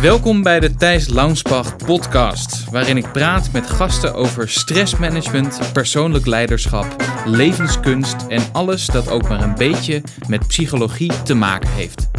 [0.00, 6.96] Welkom bij de Thijs Launsbach podcast, waarin ik praat met gasten over stressmanagement, persoonlijk leiderschap,
[7.24, 12.10] levenskunst en alles dat ook maar een beetje met psychologie te maken heeft.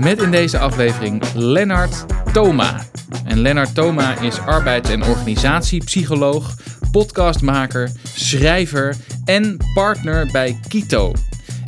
[0.00, 2.84] Met in deze aflevering Lennart Thoma.
[3.24, 6.54] En Lennart Thoma is arbeids- en organisatiepsycholoog,
[6.90, 11.12] podcastmaker, schrijver en partner bij Kito.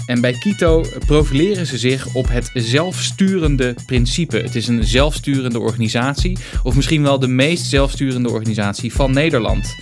[0.07, 4.37] En bij Kito profileren ze zich op het zelfsturende principe.
[4.37, 9.75] Het is een zelfsturende organisatie, of misschien wel de meest zelfsturende organisatie van Nederland.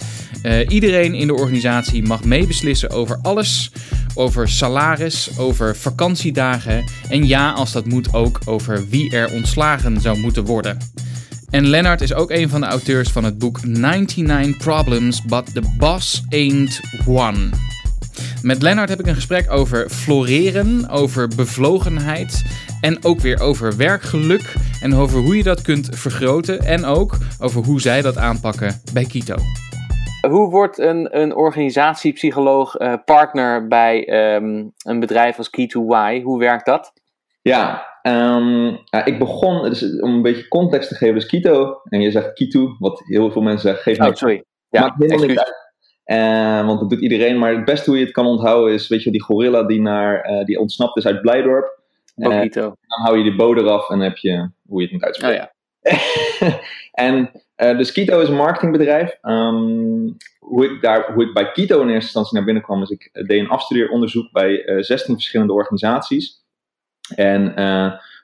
[0.42, 3.70] Uh, iedereen in de organisatie mag meebeslissen over alles.
[4.14, 10.18] Over salaris, over vakantiedagen en ja, als dat moet, ook over wie er ontslagen zou
[10.18, 10.78] moeten worden.
[11.50, 15.62] En Lennart is ook een van de auteurs van het boek 99 Problems, but the
[15.78, 17.73] Boss Ain't One.
[18.44, 22.42] Met Lennart heb ik een gesprek over floreren, over bevlogenheid
[22.80, 27.64] en ook weer over werkgeluk en over hoe je dat kunt vergroten en ook over
[27.64, 29.34] hoe zij dat aanpakken bij Kito.
[30.28, 36.22] Hoe wordt een, een organisatiepsycholoog uh, partner bij um, een bedrijf als Key2Y?
[36.22, 36.92] Hoe werkt dat?
[37.42, 42.00] Ja, um, ja, ik begon, dus om een beetje context te geven, dus Kito, en
[42.00, 44.08] je zegt Kito, wat heel veel mensen zeggen, geef me...
[44.08, 44.44] Oh, sorry.
[44.68, 45.63] Ja, maakt helemaal niet uit.
[46.06, 49.02] Uh, want dat doet iedereen, maar het beste hoe je het kan onthouden is, weet
[49.02, 51.82] je, die gorilla die, naar, uh, die ontsnapt is uit Blijdorp.
[52.14, 52.60] Bokito.
[52.60, 55.50] dan hou je die boot eraf en heb je hoe je het moet uitspreken.
[55.82, 55.92] Oh,
[56.40, 56.60] ja.
[56.92, 59.18] en uh, dus Kito is een marketingbedrijf.
[59.22, 62.90] Um, hoe, ik daar, hoe ik bij Kito in eerste instantie naar binnen kwam, is
[62.90, 66.44] ik deed een afstudeeronderzoek bij 16 verschillende organisaties.
[67.14, 67.54] En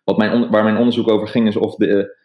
[0.04, 2.16] wat mijn waar mijn onderzoek over ging, is of de,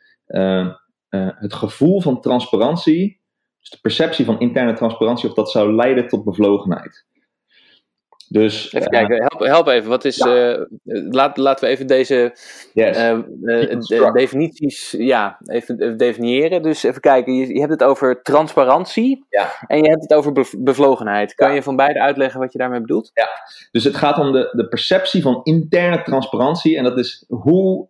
[1.40, 3.24] het gevoel van transparantie
[3.66, 7.06] dus de perceptie van interne transparantie, of dat zou leiden tot bevlogenheid.
[8.30, 9.90] Dus, even uh, kijken, help, help, even.
[9.90, 10.58] Wat is, ja.
[10.58, 10.66] uh,
[11.12, 12.36] laat, laten we even deze
[12.74, 12.98] yes.
[12.98, 16.62] uh, definities ja, even definiëren.
[16.62, 19.52] Dus even kijken, je, je, hebt het over transparantie ja.
[19.68, 21.34] en je hebt het over bevlogenheid.
[21.34, 23.12] Kan je van beide uitleggen wat je daarmee bedoelt?
[23.14, 23.28] Ja,
[23.72, 26.78] dus het gaat om de, de perceptie van interne transparantie.
[26.78, 27.88] En dat is hoe,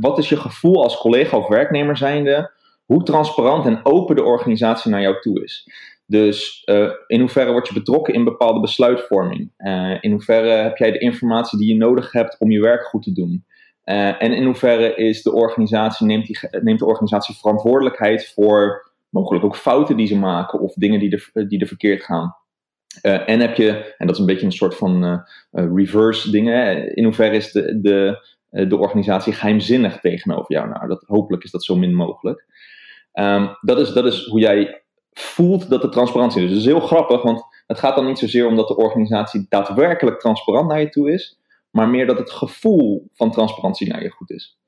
[0.00, 2.58] wat is je gevoel als collega of werknemer zijnde
[2.90, 5.68] hoe transparant en open de organisatie naar jou toe is.
[6.06, 9.52] Dus uh, in hoeverre word je betrokken in bepaalde besluitvorming?
[9.58, 13.02] Uh, in hoeverre heb jij de informatie die je nodig hebt om je werk goed
[13.02, 13.44] te doen?
[13.84, 19.44] Uh, en in hoeverre is de organisatie, neemt, die, neemt de organisatie verantwoordelijkheid voor mogelijk
[19.44, 22.34] ook fouten die ze maken of dingen die er, die er verkeerd gaan?
[23.02, 27.36] en heb je, en dat is een beetje een soort van reverse dingen, in hoeverre
[27.36, 28.26] is de, de,
[28.66, 30.68] de organisatie geheimzinnig tegenover jou?
[30.68, 32.48] Nou, dat, hopelijk is dat zo min mogelijk.
[33.12, 36.48] Um, dat, is, dat is hoe jij voelt dat de transparantie is.
[36.48, 39.46] Dus dat is heel grappig, want het gaat dan niet zozeer om dat de organisatie
[39.48, 41.38] daadwerkelijk transparant naar je toe is,
[41.70, 44.58] maar meer dat het gevoel van transparantie naar je goed is.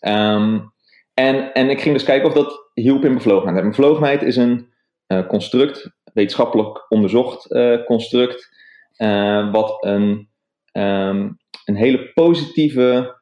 [0.00, 0.74] Um,
[1.14, 3.58] en, en ik ging dus kijken of dat hielp in bevlogenheid.
[3.58, 4.72] En bevlogenheid is een
[5.06, 8.48] uh, construct, wetenschappelijk onderzocht uh, construct,
[8.96, 10.28] uh, wat een,
[10.72, 13.14] um, een hele positieve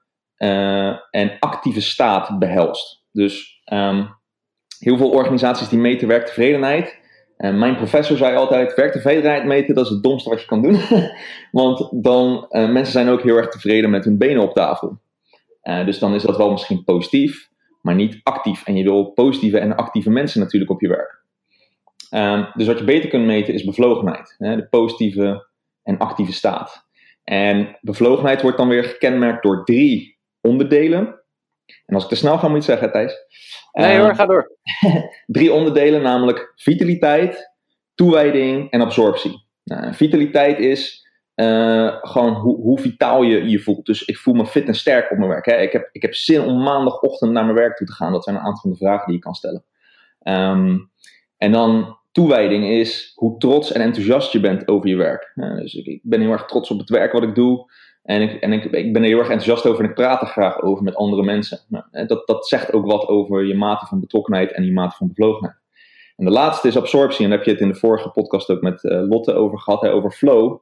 [1.11, 3.05] en actieve staat behelst.
[3.13, 3.63] Dus
[4.79, 7.03] heel veel organisaties die meten werktevredenheid.
[7.37, 10.79] En mijn professor zei altijd: werktevredenheid meten, dat is het domste wat je kan doen.
[11.61, 14.99] Want dan, uh, mensen zijn ook heel erg tevreden met hun benen op tafel.
[15.63, 17.49] Uh, dus dan is dat wel misschien positief,
[17.83, 18.67] maar niet actief.
[18.67, 21.23] En je wil positieve en actieve mensen natuurlijk op je werk.
[22.11, 24.35] Um, dus wat je beter kunt meten is bevlogenheid.
[24.39, 25.47] Hè, de positieve
[25.83, 26.87] en actieve staat.
[27.25, 31.24] En bevlogenheid wordt dan weer gekenmerkt door drie onderdelen.
[31.87, 33.17] En als ik te snel ga, moet je zeggen, Thijs.
[33.73, 34.57] Nee hoor, ehm, ga door.
[35.27, 37.53] drie onderdelen, namelijk vitaliteit,
[37.95, 39.47] toewijding en absorptie.
[39.65, 41.05] Nou, vitaliteit is
[41.35, 43.87] uh, gewoon hoe, hoe, vitaal je je voelt.
[43.87, 45.47] Dus ik voel me fit en sterk op mijn werk.
[45.47, 45.57] Hè.
[45.57, 48.13] Ik, heb, ik heb zin om maandagochtend naar mijn werk toe te gaan.
[48.13, 49.65] Dat zijn een aantal van de vragen die je kan stellen.
[50.23, 50.91] Um,
[51.39, 55.33] en dan toewijding is hoe trots en enthousiast je bent over je werk.
[55.35, 57.73] Uh, dus ik, ik, ben heel erg trots op het werk wat ik doe.
[58.05, 60.27] En, ik, en ik, ik ben er heel erg enthousiast over en ik praat er
[60.27, 61.61] graag over met andere mensen.
[61.69, 65.09] Nou, dat, dat zegt ook wat over je mate van betrokkenheid en je mate van
[65.09, 65.57] bevlogenheid.
[66.17, 67.25] En de laatste is absorptie.
[67.25, 69.81] En daar heb je het in de vorige podcast ook met uh, Lotte over gehad,
[69.81, 70.61] hè, over flow.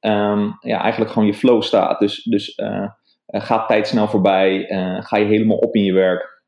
[0.00, 2.00] Um, ja, eigenlijk gewoon je flow staat.
[2.00, 2.88] Dus, dus uh,
[3.26, 4.66] gaat tijd snel voorbij,
[5.00, 6.42] ga je helemaal op in je werk.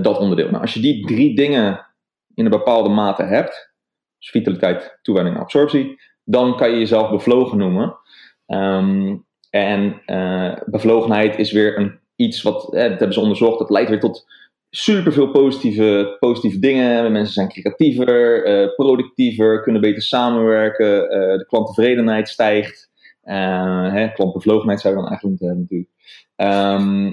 [0.00, 0.50] dat onderdeel.
[0.50, 1.86] Nou, als je die drie dingen
[2.34, 3.74] in een bepaalde mate hebt,
[4.18, 7.96] dus vitaliteit, toewijding en absorptie, dan kan je jezelf bevlogen noemen.
[8.46, 13.70] Um, en uh, bevlogenheid is weer een, iets wat, eh, dat hebben ze onderzocht, dat
[13.70, 14.26] leidt weer tot
[14.70, 17.12] superveel positieve, positieve dingen.
[17.12, 21.08] Mensen zijn creatiever, uh, productiever, kunnen beter samenwerken, uh,
[21.38, 22.90] de klanttevredenheid stijgt.
[23.22, 25.90] Hè, klantbevlogenheid zou je dan eigenlijk moeten hebben natuurlijk.
[26.36, 27.04] Ehm,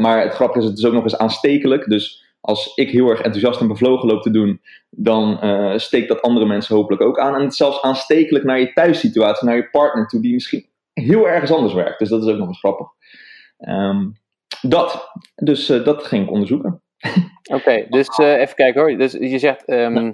[0.00, 1.88] maar het grappige is, het is ook nog eens aanstekelijk.
[1.88, 5.38] Dus als ik heel erg enthousiast en bevlogen loop te doen, dan
[5.80, 7.34] steekt dat andere mensen hopelijk ook aan.
[7.34, 11.28] En het is zelfs aanstekelijk naar je thuissituatie, naar je partner toe, die misschien heel
[11.28, 11.98] ergens anders werkt.
[11.98, 12.86] Dus dat is ook nog eens grappig.
[13.58, 14.06] Ehm,
[14.60, 15.12] dat.
[15.34, 16.82] Dus dat ging ik onderzoeken.
[17.56, 18.96] Oké, dus even kijken hoor.
[18.96, 20.12] Dus je zegt ehm,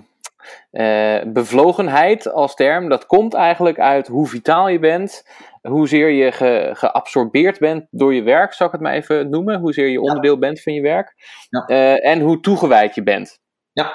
[0.73, 5.25] uh, bevlogenheid als term, dat komt eigenlijk uit hoe vitaal je bent,
[5.69, 9.89] hoezeer je ge, geabsorbeerd bent door je werk, zal ik het maar even noemen, hoezeer
[9.89, 11.15] je onderdeel bent van je werk,
[11.49, 11.65] ja.
[11.67, 13.39] uh, en hoe toegewijd je bent.
[13.73, 13.93] Ja.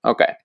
[0.00, 0.40] Oké.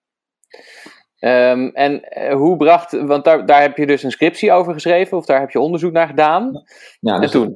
[1.20, 5.18] Um, en uh, hoe bracht, want daar, daar heb je dus een scriptie over geschreven,
[5.18, 6.64] of daar heb je onderzoek naar gedaan.
[7.00, 7.56] Ja, dus en toen?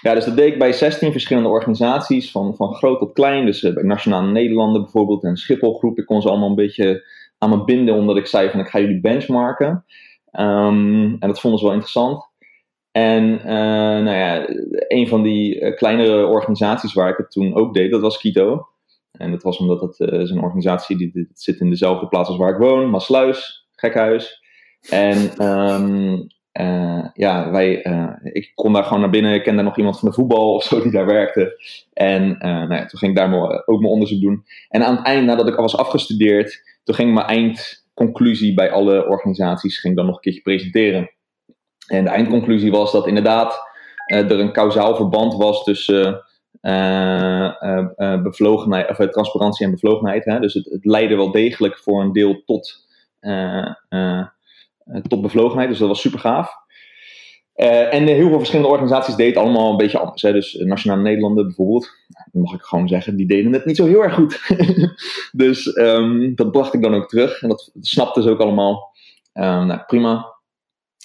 [0.00, 3.46] ja, dus dat deed ik bij 16 verschillende organisaties, van, van groot tot klein.
[3.46, 5.98] Dus bij Nationale Nederlanden bijvoorbeeld en Schipholgroep.
[5.98, 7.04] Ik kon ze allemaal een beetje
[7.38, 9.84] aan me binden, omdat ik zei van ik ga jullie benchmarken.
[10.40, 12.32] Um, en dat vonden ze wel interessant.
[12.90, 13.44] En uh,
[14.02, 14.48] nou ja,
[14.88, 18.66] een van die uh, kleinere organisaties waar ik het toen ook deed, dat was Kito.
[19.12, 22.38] En dat was omdat het uh, is een organisatie die, zit in dezelfde plaats als
[22.38, 24.42] waar ik woon, Maasluis, gekhuis.
[24.90, 26.26] En um,
[27.14, 27.82] ja, wij,
[28.22, 29.34] ik kon daar gewoon naar binnen.
[29.34, 31.64] Ik kende nog iemand van de voetbal of zo die daar werkte.
[31.92, 34.44] En nou ja, toen ging ik daar ook mijn onderzoek doen.
[34.68, 37.26] En aan het eind, nadat ik al was afgestudeerd, toen ging mijn
[37.94, 41.10] eindconclusie bij alle organisaties ging dan nog een keertje presenteren.
[41.86, 43.60] En de eindconclusie was dat inderdaad
[44.12, 46.24] uh, er een kausaal verband was tussen
[46.62, 47.52] uh,
[47.96, 50.24] uh, bevlogenheid, of, transparantie en bevlogenheid.
[50.24, 50.40] Hè?
[50.40, 52.86] Dus het, het, leidde wel degelijk voor een deel tot,
[55.08, 55.68] tot bevlogenheid.
[55.68, 56.63] Dus dat was super gaaf.
[57.56, 60.22] Uh, en heel veel verschillende organisaties deden het allemaal een beetje anders.
[60.22, 60.32] Hè.
[60.32, 61.90] Dus Nationale Nederlanden bijvoorbeeld,
[62.32, 64.40] mag ik gewoon zeggen, die deden het niet zo heel erg goed.
[65.32, 67.42] dus um, dat bracht ik dan ook terug.
[67.42, 68.94] En dat, snapten ze ook allemaal.
[69.34, 70.32] Um, nou, prima.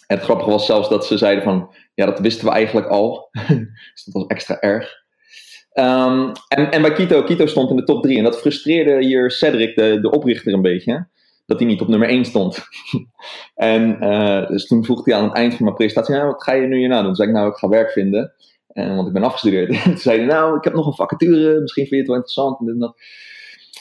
[0.07, 3.29] En het grappige was zelfs dat ze zeiden van, ja, dat wisten we eigenlijk al.
[3.93, 4.93] dus dat was extra erg.
[5.73, 8.17] Um, en, en bij Kito, Kito stond in de top 3.
[8.17, 11.07] En dat frustreerde hier Cedric, de, de oprichter, een beetje
[11.49, 12.67] dat hij niet op nummer 1 stond.
[13.55, 16.53] en uh, dus toen vroeg hij aan het eind van mijn presentatie, nou, wat ga
[16.53, 17.05] je nu hierna doen?
[17.05, 18.33] Toen zei ik, nou, ik ga werk vinden.
[18.67, 19.83] En, want ik ben afgestudeerd.
[19.83, 22.59] toen zei hij, nou, ik heb nog een vacature, misschien vind je het wel interessant.
[22.59, 22.95] En dat.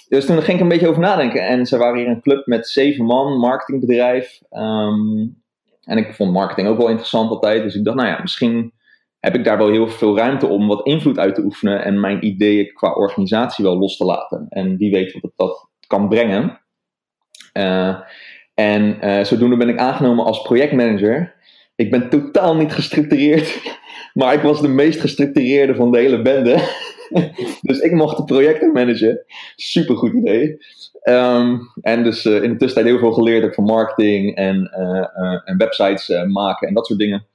[0.08, 1.46] Dus toen ging ik een beetje over nadenken.
[1.46, 4.40] En ze waren hier een club met zeven man, marketingbedrijf.
[4.50, 5.42] Um,
[5.84, 7.62] en ik vond marketing ook wel interessant altijd.
[7.62, 8.72] Dus ik dacht, nou ja, misschien
[9.18, 11.84] heb ik daar wel heel veel ruimte om wat invloed uit te oefenen.
[11.84, 14.46] En mijn ideeën qua organisatie wel los te laten.
[14.48, 16.60] En wie weet wat het dat kan brengen.
[17.54, 17.96] Uh,
[18.54, 21.34] en uh, zodoende ben ik aangenomen als projectmanager.
[21.76, 23.78] Ik ben totaal niet gestructureerd,
[24.14, 26.58] maar ik was de meest gestructureerde van de hele bende.
[27.60, 29.24] dus ik mocht de projecten managen.
[29.56, 30.58] Super goed idee.
[31.02, 34.70] Um, en dus uh, in de tussentijd heel veel geleerd heb van marketing en,
[35.44, 37.26] en websites maken en dat soort dingen.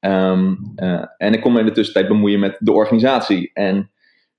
[0.00, 0.72] Um,
[1.16, 3.50] en ik kon me in de tussentijd bemoeien met de organisatie.
[3.54, 3.90] En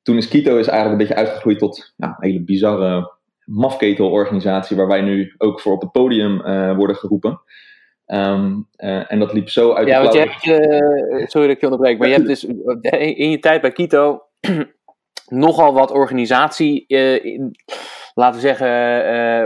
[0.04, 3.12] toen is Kito is eigenlijk een beetje uitgegroeid tot ja, een hele bizarre
[3.46, 7.42] mafketelorganisatie waar wij nu ook voor op het podium uh, worden geroepen.
[8.06, 11.56] Um, uh, en dat liep zo uit ja, de want je hebt, uh, sorry dat
[11.56, 12.44] ik je onderbreek, maar je hebt dus
[13.16, 14.22] in je tijd bij Kito
[15.28, 16.86] nogal wat organisatie,
[18.14, 18.68] laten we zeggen,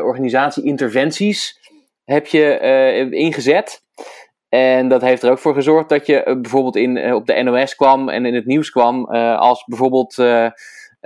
[0.04, 1.60] organisatie-interventies
[2.04, 3.82] heb je ingezet.
[4.50, 8.10] En dat heeft er ook voor gezorgd dat je bijvoorbeeld in, op de NOS kwam
[8.10, 9.06] en in het nieuws kwam
[9.36, 10.16] als bijvoorbeeld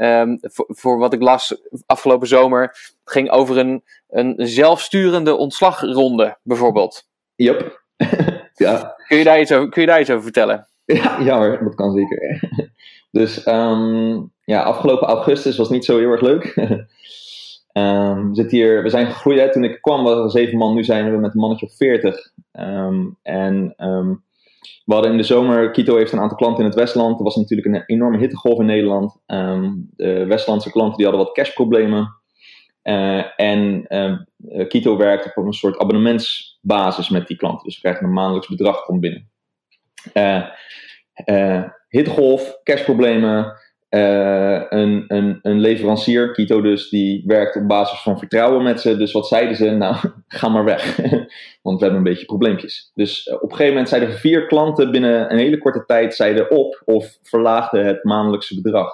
[0.01, 7.07] Um, voor, voor, wat ik las afgelopen zomer, ging over een, een zelfsturende ontslagronde, bijvoorbeeld.
[7.35, 7.83] Yep.
[8.53, 8.95] ja.
[9.07, 10.67] Kun je, daar iets over, kun je daar iets over vertellen?
[10.85, 12.49] Ja, ja hoor, dat kan zeker.
[13.11, 16.55] dus um, ja, afgelopen augustus was niet zo heel erg leuk.
[17.73, 19.53] um, we, zitten hier, we zijn gegroeid.
[19.53, 22.31] Toen ik kwam waren er zeven man, nu zijn we met een mannetje of veertig.
[23.21, 23.75] en
[24.85, 27.17] we hadden in de zomer, Quito heeft een aantal klanten in het Westland.
[27.17, 29.21] Er was natuurlijk een enorme hittegolf in Nederland.
[29.27, 32.19] Um, de Westlandse klanten die hadden wat cashproblemen.
[32.83, 37.63] Uh, en uh, Quito werkt op een soort abonnementsbasis met die klanten.
[37.63, 39.29] Dus we krijgen een maandelijks bedrag komt binnen.
[40.13, 43.53] Uh, hittegolf, cashproblemen,
[43.95, 48.97] uh, een, een, een leverancier, Kito dus, die werkt op basis van vertrouwen met ze.
[48.97, 49.69] Dus wat zeiden ze?
[49.69, 49.95] Nou,
[50.27, 50.97] ga maar weg.
[51.61, 52.91] Want we hebben een beetje probleempjes.
[52.93, 56.51] Dus uh, op een gegeven moment zeiden vier klanten binnen een hele korte tijd zeiden
[56.51, 58.91] op of verlaagden het maandelijkse bedrag.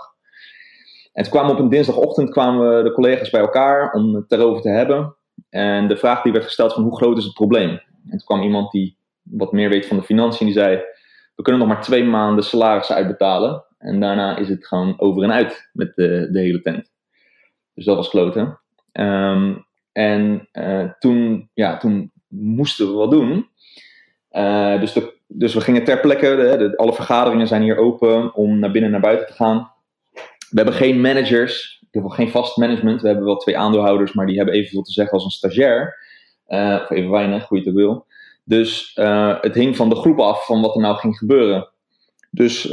[1.14, 4.70] En toen kwamen op een dinsdagochtend kwamen de collega's bij elkaar om het erover te
[4.70, 5.16] hebben.
[5.50, 7.70] En de vraag die werd gesteld van hoe groot is het probleem?
[7.70, 10.82] En toen kwam iemand die wat meer weet van de financiën, die zei:
[11.36, 13.66] We kunnen nog maar twee maanden salarissen uitbetalen.
[13.88, 16.92] En daarna is het gewoon over en uit met de, hele tent.
[17.74, 18.60] Dus dat was kloten.
[18.94, 23.50] Um, en uh, toen, ja, toen moesten we wat doen.
[24.80, 28.72] dus, de, dus we gingen ter plekke, de, alle vergaderingen zijn hier open om naar
[28.72, 29.72] binnen en naar buiten te gaan.
[30.50, 33.02] We hebben geen managers, in ieder geen vast management.
[33.02, 35.98] We hebben wel twee aandeelhouders, maar die hebben evenveel te zeggen als een stagiair.
[36.48, 38.06] of even weinig, hoe je het wil.
[38.44, 38.92] Dus
[39.42, 41.70] het hing van de groep af van wat er nou ging gebeuren.
[42.32, 42.64] Dus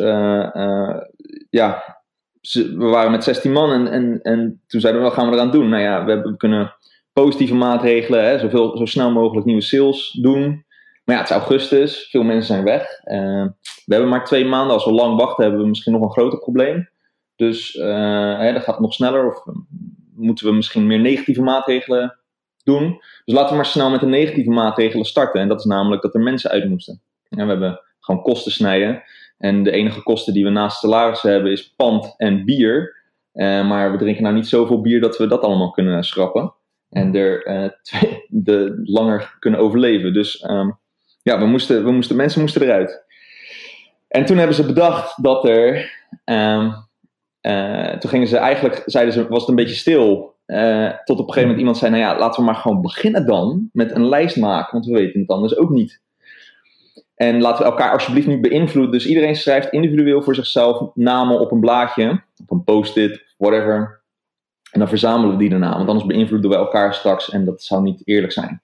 [1.51, 1.99] ja,
[2.53, 5.51] we waren met 16 man en, en, en toen zeiden we, wat gaan we eraan
[5.51, 5.69] doen?
[5.69, 6.75] Nou ja, we, hebben, kunnen
[7.13, 10.65] positieve maatregelen, hè, zoveel, zo snel mogelijk nieuwe sales doen.
[11.05, 12.83] Maar ja, het is augustus, veel mensen zijn weg.
[13.05, 13.47] Uh,
[13.85, 14.75] we hebben maar twee maanden.
[14.75, 16.89] Als we lang wachten, hebben we misschien nog een groter probleem.
[17.37, 19.27] Dus uh, hè, gaat het nog sneller.
[19.27, 19.45] Of
[20.15, 22.19] moeten we misschien meer negatieve maatregelen
[22.63, 23.01] doen.
[23.25, 25.41] Dus laten we maar snel met de negatieve maatregelen starten.
[25.41, 27.01] En dat is namelijk dat er mensen uit moesten.
[27.29, 29.03] En we hebben gewoon kosten snijden.
[29.45, 33.03] En de enige kosten die we naast salarissen hebben is pand en bier.
[33.35, 36.55] Uh, maar we drinken nou niet zoveel bier dat we dat allemaal kunnen schrappen.
[36.91, 37.43] En er
[37.83, 40.13] twee, de, langer kunnen overleven.
[40.13, 40.79] Dus um,
[41.23, 43.05] ja, we moesten, we moesten, mensen moesten eruit.
[44.09, 45.93] En toen hebben ze bedacht dat er.
[46.25, 46.75] Um,
[47.43, 50.37] uh, toen gingen ze eigenlijk, zeiden ze, was het een beetje stil.
[51.05, 53.69] tot op een gegeven moment iemand zei: Nou ja, laten we maar gewoon beginnen dan
[53.73, 54.73] met een lijst maken.
[54.73, 56.03] Want we weten het anders ook niet.
[57.15, 58.93] En laten we elkaar alsjeblieft niet beïnvloeden.
[58.93, 64.03] Dus iedereen schrijft individueel voor zichzelf namen op een blaadje, op een post-it, whatever.
[64.71, 67.83] En dan verzamelen we die daarna, want anders beïnvloeden we elkaar straks en dat zou
[67.83, 68.63] niet eerlijk zijn.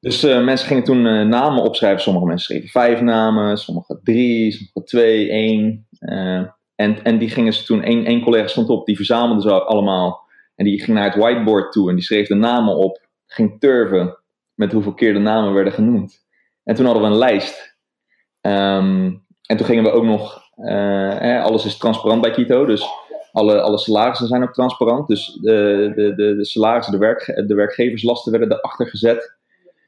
[0.00, 2.00] Dus uh, mensen gingen toen uh, namen opschrijven.
[2.00, 5.86] Sommige mensen schreven vijf namen, sommige drie, sommige twee, één.
[6.00, 6.42] Uh,
[6.74, 10.24] en, en die gingen ze toen, één, één collega stond op, die verzamelde ze allemaal.
[10.54, 13.08] En die ging naar het whiteboard toe en die schreef de namen op.
[13.26, 14.18] Ging turven
[14.54, 16.25] met hoeveel keer de namen werden genoemd.
[16.66, 17.76] En toen hadden we een lijst.
[18.40, 22.88] Um, en toen gingen we ook nog, eh, alles is transparant bij Kito, dus
[23.32, 25.08] alle, alle salarissen zijn ook transparant.
[25.08, 29.38] Dus de, de, de, salarissen, de, werk, de werkgeverslasten werden erachter gezet.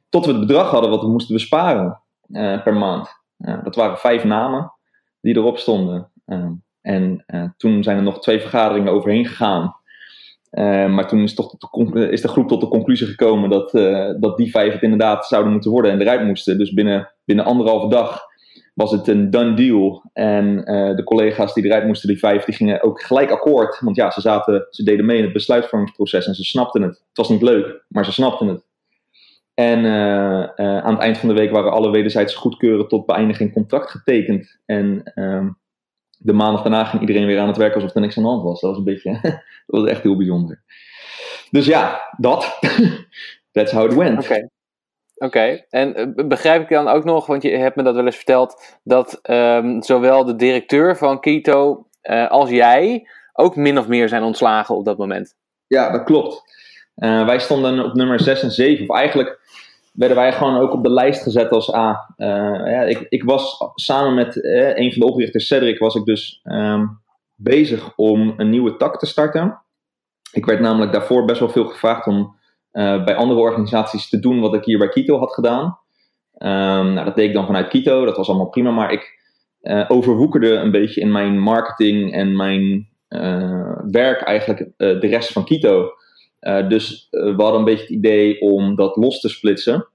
[0.09, 3.09] Tot we het bedrag hadden wat we moesten besparen uh, per maand.
[3.39, 4.73] Uh, dat waren vijf namen
[5.21, 6.11] die erop stonden.
[6.27, 7.25] Uh, en
[7.57, 9.77] toen zijn er nog twee vergaderingen overheen gegaan.
[10.51, 14.11] Uh, maar toen is, toch de, is de groep tot de conclusie gekomen dat, uh,
[14.21, 16.59] dat die vijf het inderdaad zouden moeten worden en eruit moesten.
[16.59, 18.21] Dus binnen, binnen anderhalve dag
[18.75, 20.11] was het een done deal.
[20.13, 23.81] En uh, de collega's die eruit moesten, die vijf, die gingen ook gelijk akkoord.
[23.81, 26.91] Want ja, ze, zaten, ze deden mee in het besluitvormingsproces en ze snapten het.
[26.91, 28.67] Het was niet leuk, maar ze snapten het.
[29.55, 29.87] En
[30.57, 34.59] aan het eind van de week waren alle wederzijds goedkeuren tot beëindiging contract getekend.
[34.67, 35.49] En ehm,
[36.19, 38.43] de maandag daarna ging iedereen weer aan het werk alsof er niks aan de hand
[38.43, 38.61] was.
[38.61, 39.19] Dat was een beetje,
[39.67, 40.63] dat was echt heel bijzonder.
[41.51, 42.59] Dus ja, dat.
[43.53, 44.19] That's how it went.
[44.19, 44.49] Oké.
[45.19, 48.17] Oké, en eh, begrijp ik dan ook nog, want je hebt me dat wel eens
[48.17, 54.09] verteld, dat um, zowel de directeur van Keto uh, als jij ook min of meer
[54.09, 55.35] zijn ontslagen op dat moment?
[55.67, 56.43] Ja, dat klopt.
[56.97, 59.41] Uh, wij stonden op nummer 6 en 7, of eigenlijk
[59.99, 62.15] werden wij gewoon ook op de lijst gezet als A.
[62.17, 62.27] Uh,
[62.73, 66.41] ja, ik, ik was samen met uh, een van de oprichters, Cedric, was ik dus
[66.45, 67.01] um,
[67.35, 69.63] bezig om een nieuwe tak te starten.
[70.33, 72.37] Ik werd namelijk daarvoor best wel veel gevraagd om
[72.73, 75.65] uh, bij andere organisaties te doen wat ik hier bij Kito had gedaan.
[76.39, 79.17] Um, nou, dat deed ik dan vanuit Kito, dat was allemaal prima, maar ik
[79.89, 82.89] overwoekerde een beetje in mijn marketing en mijn
[83.91, 85.91] werk eigenlijk de rest van Kito.
[86.41, 89.89] Uh, dus uh, we hadden een beetje het idee om dat los te splitsen.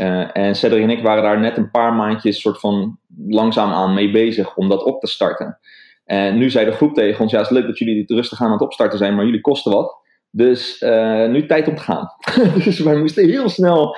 [0.00, 3.94] Uh, en Cedric en ik waren daar net een paar maandjes soort van langzaam aan
[3.94, 5.58] mee bezig om dat op te starten.
[6.04, 8.52] En nu zei de groep tegen ons, ja het is leuk dat jullie rustig aan
[8.52, 9.98] het opstarten zijn, maar jullie kosten wat.
[10.30, 10.80] Dus
[11.28, 12.08] nu tijd om te gaan.
[12.64, 13.96] dus wij moesten heel snel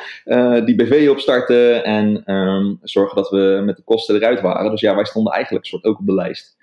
[0.64, 4.70] die BV opstarten en um, zorgen dat we met de kosten eruit waren.
[4.70, 6.56] Dus ja, wij stonden eigenlijk soort ook op de lijst.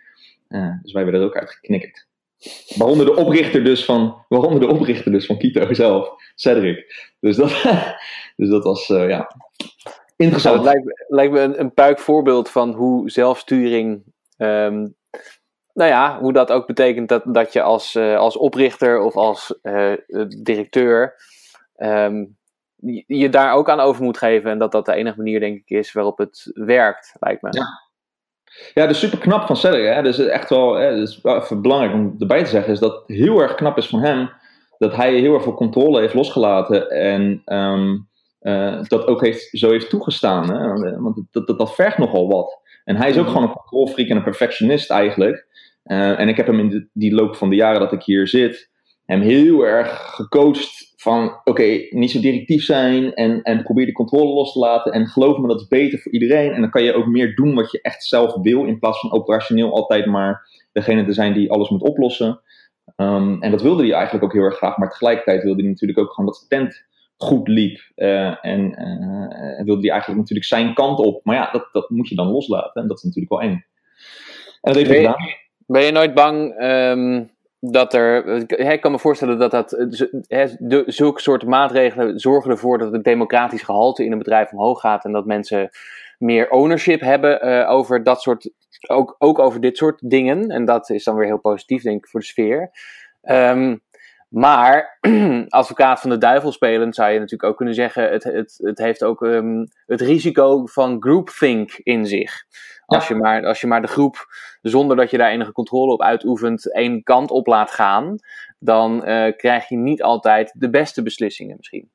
[0.81, 2.08] dus wij werden er ook uit geknikkerd.
[2.75, 7.09] Waaronder de oprichter dus van, waaronder de oprichter dus van Kito zelf, Cedric.
[7.19, 7.49] Dus dat,
[8.37, 9.35] dus dat was, uh, ja,
[10.15, 10.63] interessant.
[10.63, 14.03] Nou, het lijkt, lijkt me een, een puik voorbeeld van hoe zelfsturing,
[14.37, 14.95] um,
[15.73, 19.59] nou ja, hoe dat ook betekent dat, dat je als, uh, als oprichter of als
[19.63, 19.93] uh,
[20.43, 21.15] directeur
[21.77, 22.37] um,
[22.75, 24.51] je, je daar ook aan over moet geven.
[24.51, 27.49] En dat dat de enige manier, denk ik, is waarop het werkt, lijkt me.
[27.51, 27.88] Ja.
[28.73, 29.85] Ja, is super knap van Cedric.
[29.85, 30.01] Hè?
[30.01, 33.39] Dus echt wel, hè, dus even belangrijk om erbij te zeggen, is dat het heel
[33.39, 34.29] erg knap is van hem
[34.77, 38.07] dat hij heel erg veel controle heeft losgelaten en um,
[38.41, 40.51] uh, dat ook heeft, zo heeft toegestaan.
[40.51, 40.99] Hè?
[41.01, 42.61] Want dat, dat, dat vergt nogal wat.
[42.83, 45.47] En hij is ook gewoon een controlfreak en een perfectionist eigenlijk.
[45.85, 48.27] Uh, en ik heb hem in de, die loop van de jaren dat ik hier
[48.27, 48.69] zit,
[49.05, 53.91] hem heel erg gecoacht van oké, okay, niet zo directief zijn en, en probeer de
[53.91, 54.91] controle los te laten.
[54.91, 56.51] En geloof me, dat is beter voor iedereen.
[56.51, 59.11] En dan kan je ook meer doen wat je echt zelf wil, in plaats van
[59.11, 62.41] operationeel altijd maar degene te zijn die alles moet oplossen.
[62.95, 65.99] Um, en dat wilde hij eigenlijk ook heel erg graag, maar tegelijkertijd wilde hij natuurlijk
[65.99, 66.85] ook gewoon dat de tent
[67.17, 67.79] goed liep.
[68.41, 68.73] en
[69.65, 71.25] wilde hij eigenlijk natuurlijk zijn kant op.
[71.25, 72.81] Maar ja, dat, dat moet je dan loslaten.
[72.81, 73.65] En dat is natuurlijk wel eng.
[74.61, 75.27] En dat heeft hij gedaan.
[75.65, 77.23] Ben je nooit bang ehm,
[77.59, 78.25] dat er.
[78.71, 79.69] Ik kan me voorstellen dat dat.
[79.69, 85.05] de, zulke soort maatregelen zorgen ervoor dat het democratisch gehalte in een bedrijf omhoog gaat.
[85.05, 85.69] En dat mensen
[86.17, 88.51] meer ownership hebben uh, over dat soort.
[88.87, 90.49] Ook, ook over dit soort dingen.
[90.49, 92.71] En dat is dan weer heel positief, denk ik, voor de sfeer.
[93.21, 93.81] Um,
[94.29, 94.97] maar
[95.47, 99.03] advocaat van de duivel spelen zou je natuurlijk ook kunnen zeggen: het, het, het heeft
[99.03, 102.43] ook um, het risico van groupthink in zich.
[102.85, 104.27] Als, je maar, als je maar de groep,
[104.61, 108.15] zonder dat je daar enige controle op uitoefent, één kant op laat gaan,
[108.59, 111.89] dan uh, krijg je niet altijd de beste beslissingen misschien.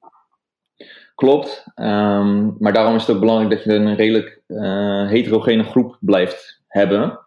[1.14, 5.96] Klopt, um, maar daarom is het ook belangrijk dat je een redelijk uh, heterogene groep
[6.00, 7.18] blijft hebben,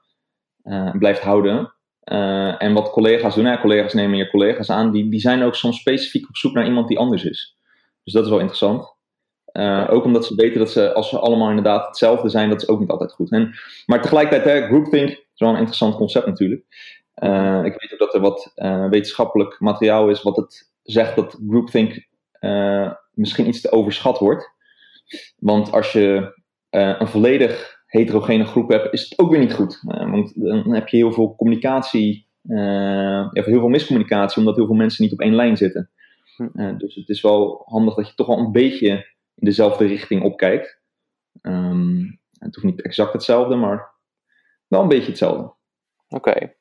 [0.64, 1.74] uh, blijft houden.
[2.12, 5.56] Uh, en wat collega's doen, hè, collega's nemen je collega's aan, die, die zijn ook
[5.56, 7.58] soms specifiek op zoek naar iemand die anders is.
[8.04, 8.96] Dus dat is wel interessant.
[9.54, 12.68] Uh, ook omdat ze weten dat ze, als ze allemaal inderdaad hetzelfde zijn, dat is
[12.68, 13.32] ook niet altijd goed.
[13.32, 16.64] En, maar tegelijkertijd, hè, groupthink is wel een interessant concept natuurlijk.
[17.24, 18.52] Uh, ik weet ook dat er wat
[18.90, 22.08] wetenschappelijk materiaal is wat het zegt dat groupthink
[23.12, 24.50] misschien iets te overschat wordt.
[25.38, 26.36] Want als je
[26.70, 29.84] een volledig heterogene groep hebt, is het ook weer niet goed.
[29.88, 34.76] Uh, want dan heb je heel veel communicatie, uh, heel veel miscommunicatie, omdat heel veel
[34.76, 35.90] mensen niet op één lijn zitten.
[36.54, 38.90] Uh, dus het is wel handig dat je toch wel een beetje
[39.36, 40.82] in dezelfde richting opkijkt.
[41.42, 43.92] Um, het hoeft niet exact hetzelfde, maar
[44.68, 45.54] wel een beetje hetzelfde.
[46.10, 46.54] Oké.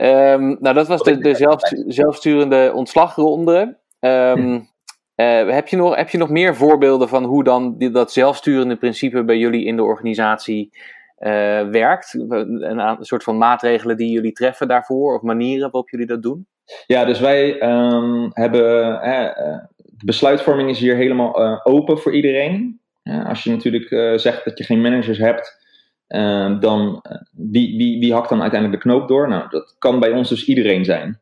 [0.00, 3.78] Um, nou, dat was de, de zelf, zelfsturende ontslagronde.
[4.00, 4.68] Um,
[5.16, 9.24] Uh, heb, je nog, heb je nog meer voorbeelden van hoe dan dat zelfsturende principe
[9.24, 10.70] bij jullie in de organisatie
[11.18, 11.30] uh,
[11.68, 12.14] werkt?
[12.28, 16.46] Een, soort van maatregelen die jullie treffen daarvoor of manieren waarop jullie dat doen?
[16.86, 18.94] Ja, dus wij um, hebben.
[19.06, 22.80] Uh, de besluitvorming is hier helemaal open voor iedereen.
[23.26, 25.64] als je natuurlijk zegt dat je geen managers hebt,
[26.06, 27.02] ehm, dan
[27.32, 29.28] wie, wie, wie hakt dan uiteindelijk de knoop door?
[29.28, 31.20] Nou, dat kan bij ons dus iedereen zijn.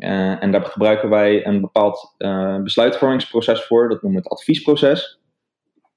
[0.00, 3.88] Uh, en daar gebruiken wij een bepaald uh, besluitvormingsproces voor.
[3.88, 5.20] Dat noemen we het adviesproces.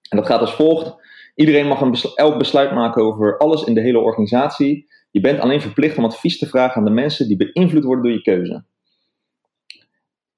[0.09, 0.95] En dat gaat als volgt.
[1.35, 4.87] Iedereen mag een elk besluit maken over alles in de hele organisatie.
[5.11, 8.13] Je bent alleen verplicht om advies te vragen aan de mensen die beïnvloed worden door
[8.13, 8.63] je keuze.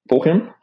[0.04, 0.54] Volg je hem?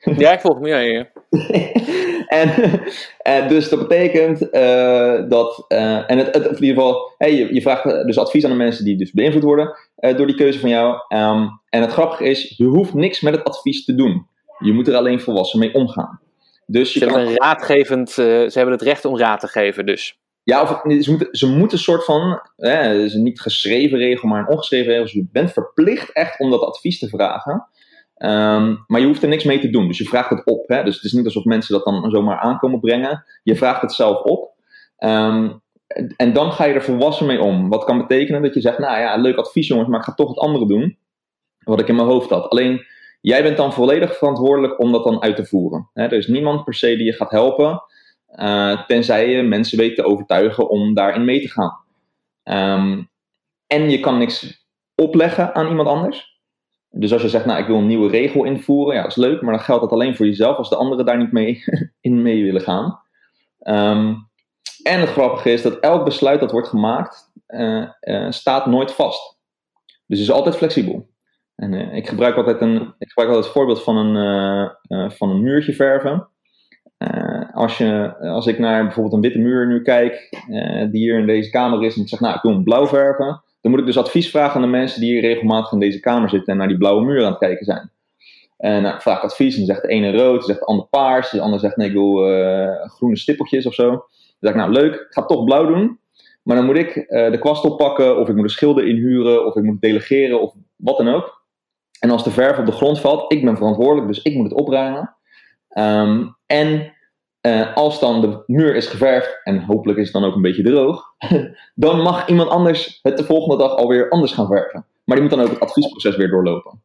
[0.00, 0.66] Ja, ik volg hem.
[0.66, 1.06] Ja, ja.
[2.40, 2.80] en,
[3.22, 7.54] en, dus dat betekent uh, dat, uh, en het, het, in ieder geval, hey, je,
[7.54, 10.58] je, vraagt dus advies aan de mensen die dus beïnvloed worden uh, door die keuze
[10.58, 10.94] van jou.
[11.08, 14.26] Um, en het grappige is, je hoeft niks met het advies te doen.
[14.58, 16.20] Je moet er alleen volwassen mee omgaan.
[16.66, 20.18] Dus je ze, hebben een raadgevend, ze hebben het recht om raad te geven, dus.
[20.42, 24.28] Ja, of, ze, moeten, ze moeten een soort van, het is een niet geschreven regel,
[24.28, 25.02] maar een ongeschreven regel.
[25.02, 27.66] Dus je bent verplicht echt om dat advies te vragen.
[28.24, 29.86] Um, maar je hoeft er niks mee te doen.
[29.86, 30.68] Dus je vraagt het op.
[30.68, 30.84] Hè?
[30.84, 33.24] Dus het is niet alsof mensen dat dan zomaar aankomen brengen.
[33.42, 34.52] Je vraagt het zelf op.
[34.98, 35.60] Um,
[36.16, 37.68] en dan ga je er volwassen mee om.
[37.68, 40.28] Wat kan betekenen dat je zegt: Nou ja, leuk advies jongens, maar ik ga toch
[40.28, 40.98] het andere doen.
[41.58, 42.48] Wat ik in mijn hoofd had.
[42.48, 42.86] Alleen
[43.20, 45.90] jij bent dan volledig verantwoordelijk om dat dan uit te voeren.
[45.92, 46.04] Hè?
[46.04, 47.82] Er is niemand per se die je gaat helpen.
[48.34, 51.78] Uh, tenzij je mensen weet te overtuigen om daarin mee te gaan.
[52.44, 53.10] Um,
[53.66, 56.29] en je kan niks opleggen aan iemand anders.
[56.92, 59.42] Dus als je zegt, nou ik wil een nieuwe regel invoeren, ja dat is leuk,
[59.42, 61.64] maar dan geldt dat alleen voor jezelf als de anderen daar niet mee
[62.00, 63.00] in mee willen gaan.
[63.62, 64.28] Um,
[64.82, 69.38] en het grappige is dat elk besluit dat wordt gemaakt, uh, uh, staat nooit vast.
[70.06, 71.08] Dus is altijd flexibel.
[71.56, 75.42] En uh, ik gebruik altijd een, ik gebruik altijd het voorbeeld van een, van een
[75.42, 76.28] muurtje verven.
[77.52, 80.44] als, je, als ik naar bijvoorbeeld een witte muur nu kijk,
[80.90, 83.42] die hier in deze kamer is, en ik zeg, nou ik wil hem blauw verven,
[83.60, 86.28] dan moet ik dus advies vragen aan de mensen die hier regelmatig in deze kamer
[86.28, 87.90] zitten en naar die blauwe muur aan het kijken zijn.
[88.56, 91.60] En ik vraag advies en zegt de ene rood, zegt de ander paars, de ander
[91.60, 93.90] zegt nee, ik wil uh, groene stippeltjes of zo.
[93.90, 94.02] Dan
[94.40, 95.98] zeg ik nou leuk, ik ga toch blauw doen.
[96.42, 99.56] Maar dan moet ik uh, de kwast oppakken, of ik moet een schilder inhuren, of
[99.56, 101.44] ik moet delegeren, of wat dan ook.
[101.98, 104.60] En als de verf op de grond valt, ik ben verantwoordelijk, dus ik moet het
[104.60, 105.16] opruimen.
[105.78, 106.94] Um, en
[107.46, 110.62] uh, als dan de muur is geverfd, en hopelijk is het dan ook een beetje
[110.62, 111.04] droog,
[111.74, 114.84] dan mag iemand anders het de volgende dag alweer anders gaan verven.
[115.04, 116.80] Maar die moet dan ook het adviesproces weer doorlopen.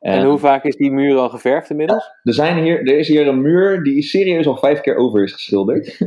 [0.00, 2.10] En, hoe vaak is die muur al geverfd inmiddels?
[2.22, 5.32] Er, zijn hier, er is hier een muur die serieus al vijf keer over is
[5.32, 5.98] geschilderd.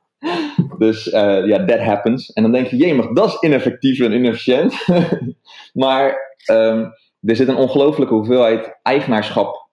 [0.78, 2.32] dus uh, ja, yeah, that happens.
[2.32, 4.84] En dan denk je, jee, dat is ineffectief en inefficiënt.
[5.72, 9.68] maar um, er zit een ongelofelijke hoeveelheid eigenaarschap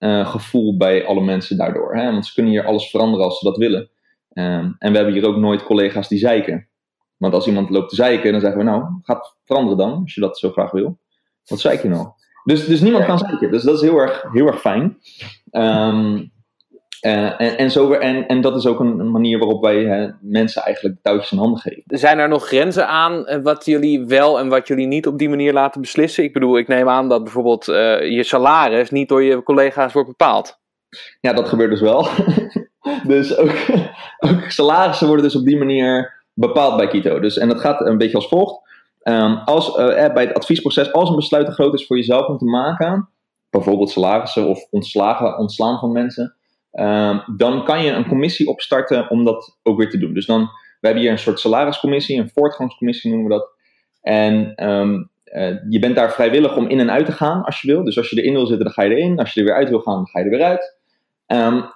[0.00, 1.96] uh, gevoel bij alle mensen daardoor.
[1.96, 2.12] Hè?
[2.12, 3.90] Want ze kunnen hier alles veranderen als ze dat willen.
[4.32, 6.68] Um, en we hebben hier ook nooit collega's die zeiken.
[7.16, 10.20] Want als iemand loopt te zeiken, dan zeggen we nou, gaat veranderen dan, als je
[10.20, 10.98] dat zo graag wil.
[11.44, 12.08] Wat zeik je nou?
[12.44, 13.50] Dus, dus niemand kan zeiken.
[13.50, 14.98] Dus dat is heel erg, heel erg fijn.
[15.50, 16.32] Um,
[17.00, 20.96] en, en, zo, en, en dat is ook een manier waarop wij hè, mensen eigenlijk
[21.02, 21.82] touwtjes in handen geven.
[21.86, 25.52] Zijn er nog grenzen aan wat jullie wel en wat jullie niet op die manier
[25.52, 26.24] laten beslissen?
[26.24, 30.58] Ik bedoel, ik neem aan dat bijvoorbeeld je salaris niet door je collega's wordt bepaald.
[31.20, 32.08] Ja, dat gebeurt dus wel.
[33.06, 33.56] dus ook,
[34.18, 37.20] ook salarissen worden dus op die manier bepaald bij Kito.
[37.20, 38.68] Dus, en dat gaat een beetje als volgt.
[39.02, 42.38] Um, als, uh, bij het adviesproces, als een besluit te groot is voor jezelf om
[42.38, 43.08] te maken,
[43.50, 46.36] bijvoorbeeld salarissen of ontslagen, ontslaan van mensen,
[46.72, 50.14] um, dan kan je een commissie opstarten om dat ook weer te doen.
[50.14, 50.40] Dus dan,
[50.80, 53.50] we hebben hier een soort salariscommissie, een voortgangscommissie noemen we dat.
[54.00, 57.72] En um, uh, je bent daar vrijwillig om in en uit te gaan als je
[57.72, 57.84] wil.
[57.84, 59.18] Dus als je erin wil zitten, dan ga je erin.
[59.18, 60.78] Als je er weer uit wil gaan, dan ga je er weer uit.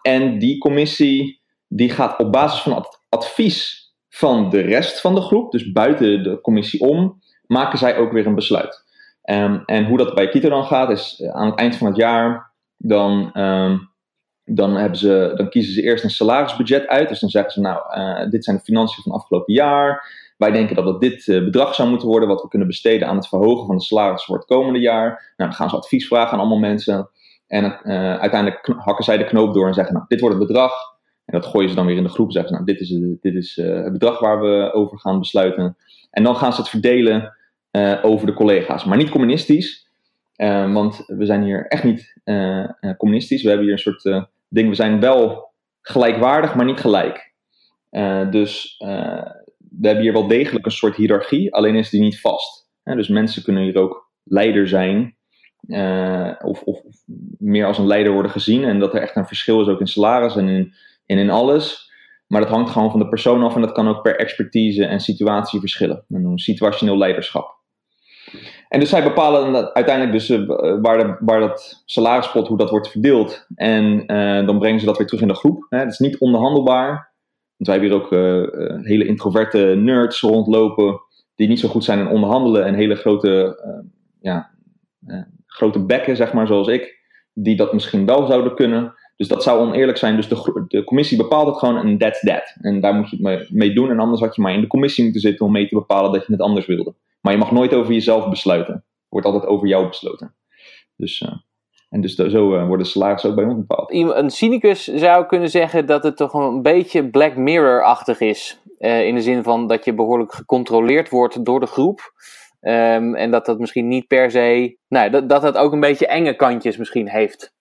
[0.02, 5.20] en die commissie die gaat op basis van het advies van de rest van de
[5.20, 8.84] groep, dus buiten de commissie om, maken zij ook weer een besluit.
[9.22, 12.52] En hoe dat bij Kito dan gaat, is eh, aan het eind van het jaar,
[12.76, 13.30] dan,
[14.44, 17.08] dan, hebben ze, dan kiezen ze eerst een salarisbudget uit.
[17.08, 20.22] Dus dan zeggen ze, nou, uh, dit zijn de financiën van het afgelopen jaar.
[20.36, 23.16] Wij denken dat het dit uh, bedrag zou moeten worden, wat we kunnen besteden aan
[23.16, 25.08] het verhogen van de salaris voor het komende jaar.
[25.36, 27.08] Nou, dan gaan ze advies vragen aan allemaal mensen.
[27.46, 27.84] En
[28.20, 30.72] uiteindelijk hakken zij de knoop door en zeggen, nou, dit wordt het bedrag.
[31.24, 32.32] En dat gooien ze dan weer in de groep.
[32.32, 32.88] Zeggen ze, nou, dit is,
[33.20, 35.76] dit is het bedrag waar we over gaan besluiten.
[36.10, 37.36] En dan gaan ze het verdelen
[38.02, 38.84] over de collega's.
[38.84, 39.88] Maar niet communistisch.
[40.72, 42.20] Want we zijn hier echt niet
[42.96, 43.42] communistisch.
[43.42, 44.68] We hebben hier een soort ding.
[44.68, 47.32] We zijn wel gelijkwaardig, maar niet gelijk.
[48.30, 48.76] dus
[49.78, 51.54] we hebben hier wel degelijk een soort hiërarchie.
[51.54, 52.68] Alleen is die niet vast.
[52.82, 55.16] dus mensen kunnen hier ook leider zijn.
[56.42, 56.94] Of, of, of,
[57.38, 58.64] meer als een leider worden gezien.
[58.64, 60.48] En dat er echt een verschil is ook in salaris en
[61.06, 61.92] in en alles.
[62.26, 65.00] Maar dat hangt gewoon van de persoon af en dat kan ook per expertise en
[65.00, 66.04] situatie verschillen.
[66.08, 67.53] Een situationeel leiderschap.
[68.74, 70.48] En dus zij bepalen uiteindelijk dus uh,
[70.82, 73.46] waar, waar dat salarispot, hoe dat wordt verdeeld.
[73.54, 75.66] En uh, dan brengen ze dat weer terug in de groep.
[75.68, 77.12] Het is niet onderhandelbaar.
[77.56, 81.00] Want wij hebben hier ook uh, hele introverte nerds rondlopen.
[81.34, 82.64] Die niet zo goed zijn in onderhandelen.
[82.64, 83.58] En hele grote,
[84.20, 84.50] ja,
[85.46, 86.98] grote bekken, zeg maar, zoals ik.
[87.32, 88.94] Die dat misschien wel zouden kunnen.
[89.16, 90.16] Dus dat zou oneerlijk zijn.
[90.16, 92.56] Dus de, de commissie bepaalt het gewoon en that's that.
[92.60, 93.90] En daar moet je het mee doen.
[93.90, 96.26] En anders had je maar in de commissie moeten zitten om mee te bepalen dat
[96.26, 96.94] je het anders wilde.
[97.24, 98.74] Maar je mag nooit over jezelf besluiten.
[98.74, 100.34] Er wordt altijd over jou besloten.
[100.96, 101.32] Dus, uh,
[101.88, 103.92] en dus zo uh, worden salarissen ook bij ons bepaald.
[103.92, 108.60] Een cynicus zou kunnen zeggen dat het toch een beetje Black Mirror-achtig is.
[108.78, 112.12] Uh, in de zin van dat je behoorlijk gecontroleerd wordt door de groep.
[112.60, 114.78] Um, en dat dat misschien niet per se.
[114.88, 117.52] Nou, dat, dat ook een beetje enge kantjes misschien heeft.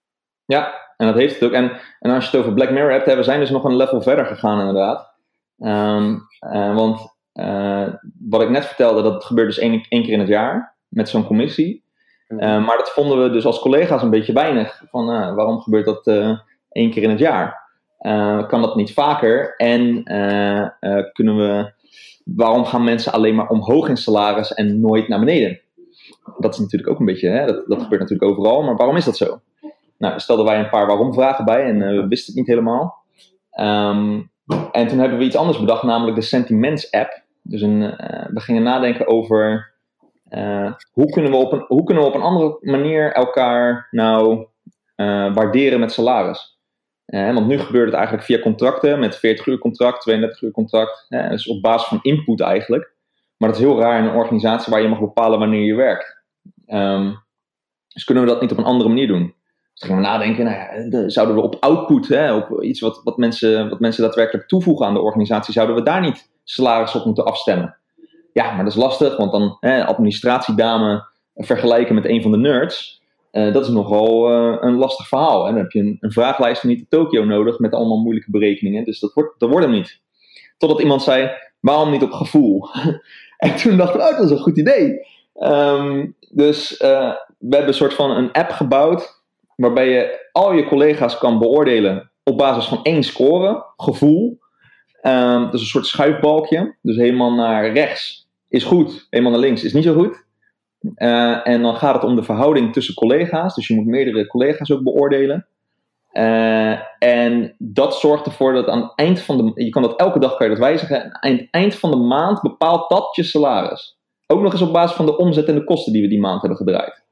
[0.46, 1.56] Ja, en dat heeft het ook.
[1.56, 4.02] En, en als je het over Black Mirror hebt, we zijn dus nog een level
[4.02, 5.14] verder gegaan inderdaad.
[5.58, 7.13] Um, uh, want
[8.20, 11.26] wat ik net vertelde, dat gebeurt dus één, één keer in het jaar met zo'n
[11.26, 11.84] commissie.
[12.28, 14.84] Uh, maar dat vonden we dus als collega's een beetje weinig.
[14.90, 16.08] Van waarom gebeurt dat
[16.70, 17.62] één keer in het jaar?
[18.48, 19.56] kan dat niet vaker?
[19.56, 20.04] En
[21.14, 21.74] kunnen we,
[22.26, 25.60] waarom gaan mensen alleen maar omhoog in salaris en nooit naar beneden?
[26.38, 29.06] Dat is natuurlijk ook een beetje, hè, dat, dat gebeurt natuurlijk overal, maar waarom is
[29.06, 29.42] dat zo?
[29.98, 33.04] Nou, stelden wij een paar waarom-vragen bij en we wisten het niet helemaal.
[33.60, 34.32] Um,
[34.72, 37.23] en toen hebben we iets anders bedacht, namelijk de Sentiments-app.
[37.44, 39.74] Dus een, uh, we gingen nadenken over
[40.30, 44.48] uh, hoe, kunnen we op een, hoe kunnen we op een andere manier elkaar nou
[45.34, 46.60] waarderen met salaris.
[47.06, 51.06] want nu gebeurt het eigenlijk via contracten, met 40 uur contract, 32 uur contract.
[51.10, 52.94] dus op basis van input eigenlijk.
[53.38, 56.24] Maar dat is heel raar in een organisatie waar je mag bepalen wanneer je werkt.
[56.68, 57.24] Um,
[57.88, 59.34] dus kunnen we dat niet op een andere manier doen?
[59.74, 63.18] Dus gaan we nadenken, nou ja, zouden we op output, hè, op iets wat, wat,
[63.18, 67.26] mensen, wat mensen daadwerkelijk toevoegen aan de organisatie, zouden we daar niet salaris op moeten
[67.26, 67.78] afstemmen?
[68.34, 73.02] Ja, maar dat is lastig, want dan hè, administratiedame vergelijken met een van de nerds,
[73.32, 75.48] uh, dat is nogal uh, een lastig verhaal.
[75.48, 78.84] En dan heb je een, een vraaglijst niet de Tokio nodig met allemaal moeilijke berekeningen,
[78.84, 80.02] dus dat wordt, dat wordt hem niet.
[80.58, 82.68] Totdat iemand zei, waarom niet op gevoel?
[83.38, 85.08] en toen dacht ik, oh, dat is een goed idee.
[85.40, 89.22] Um, dus uh, we hebben een soort van een app gebouwd
[89.56, 94.40] waarbij je al je collega's kan beoordelen op basis van één score, gevoel.
[95.08, 96.76] Um, is een soort schuifbalkje.
[96.82, 100.24] Dus helemaal naar rechts is goed, helemaal naar links is niet zo goed.
[100.96, 103.56] Uh, en dan gaat het om de verhouding tussen collega's.
[103.56, 105.48] Dus je moet meerdere collega's ook beoordelen.
[106.14, 109.64] Uh, en dat zorgt ervoor dat aan het eind van de...
[109.64, 111.22] Je kan dat elke dag kan je dat wijzigen.
[111.22, 113.98] Aan het eind van de maand bepaalt dat je salaris.
[114.28, 116.42] Ook nog eens op basis van de omzet en de kosten die we die maand
[116.42, 117.04] hebben gedraaid.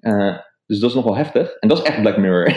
[0.00, 0.36] Uh,
[0.66, 1.52] dus dat is nog wel heftig.
[1.52, 2.56] En dat is echt Black Mirror.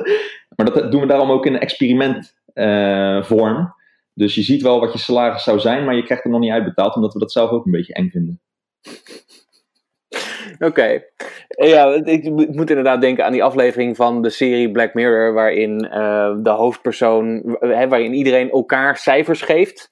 [0.56, 3.74] maar dat doen we daarom ook in een experimentvorm.
[4.14, 6.52] Dus je ziet wel wat je salaris zou zijn, maar je krijgt er nog niet
[6.52, 8.40] uitbetaald, omdat we dat zelf ook een beetje eng vinden.
[10.68, 11.02] Oké.
[11.48, 16.36] Ja, ik moet inderdaad denken aan die aflevering van de serie Black Mirror, waarin uh,
[16.42, 19.90] de hoofdpersoon, waarin iedereen elkaar cijfers geeft.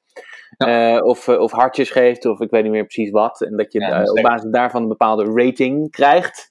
[0.57, 0.97] Ja.
[0.97, 3.41] Uh, of, of hartjes geeft, of ik weet niet meer precies wat.
[3.41, 6.51] En dat je ja, op basis daarvan een bepaalde rating krijgt.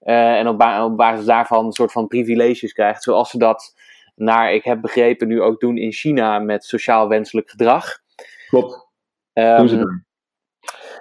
[0.00, 3.02] en op, ba op, basis daarvan een soort van privileges krijgt.
[3.02, 3.74] Zoals ze dat,
[4.20, 7.84] naar ik heb begrepen, nu ook doen in China met sociaal wenselijk gedrag.
[8.48, 8.88] Klopt.
[9.32, 10.04] Um,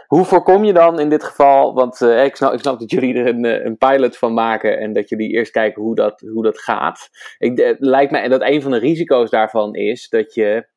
[0.07, 3.15] hoe voorkom je dan in dit geval, want uh, ik, snap, ik snap dat jullie
[3.15, 6.43] er een, eh, een pilot van maken en dat jullie eerst kijken hoe dat, hoe
[6.43, 7.09] dat gaat.
[7.37, 10.67] Ik, het lijkt mij dat een van de risico's daarvan is dat je,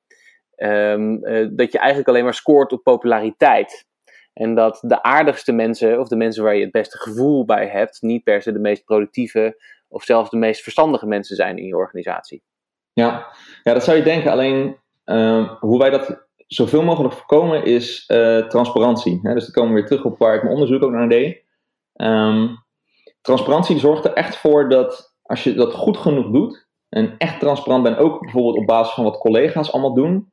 [0.57, 3.87] um, uh, dat je eigenlijk alleen maar scoort op populariteit.
[4.33, 8.03] En dat de aardigste mensen, of de mensen waar je het beste gevoel bij hebt,
[8.03, 9.57] niet per se de meest productieve
[9.93, 12.43] of zelfs de meest verstandige mensen zijn in je organisatie.
[12.93, 13.27] Ja,
[13.63, 14.31] ja dat zou je denken.
[14.31, 19.21] Alleen uh, hoe wij dat zoveel mogelijk voorkomen is uh, transparantie.
[19.23, 19.35] Hè?
[19.35, 21.43] Dus dan komen we weer terug op waar ik mijn onderzoek ook naar deed.
[21.95, 22.57] Um,
[23.21, 27.83] transparantie zorgt er echt voor dat als je dat goed genoeg doet en echt transparant
[27.83, 30.33] bent, ook bijvoorbeeld op basis van wat collega's allemaal doen,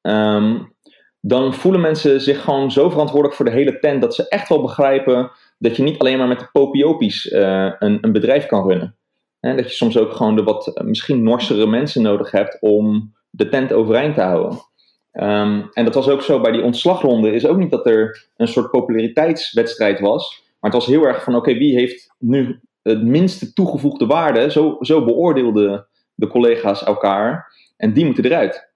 [0.00, 0.76] um,
[1.20, 4.62] dan voelen mensen zich gewoon zo verantwoordelijk voor de hele tent dat ze echt wel
[4.62, 8.96] begrijpen dat je niet alleen maar met de popiopies uh, een, een, bedrijf kan runnen.
[9.40, 9.54] Hè?
[9.54, 13.48] Dat je soms ook gewoon de wat uh, misschien norsere mensen nodig hebt om de
[13.48, 14.58] tent overeind te houden.
[15.12, 17.32] Um, en dat was ook zo bij die ontslagronde.
[17.32, 20.42] Is ook niet dat er een soort populariteitswedstrijd was.
[20.60, 24.50] Maar het was heel erg van: oké, wie heeft nu het minste toegevoegde waarde?
[24.50, 27.52] Zo, zo beoordeelden de collega's elkaar.
[27.76, 28.72] En die moeten eruit.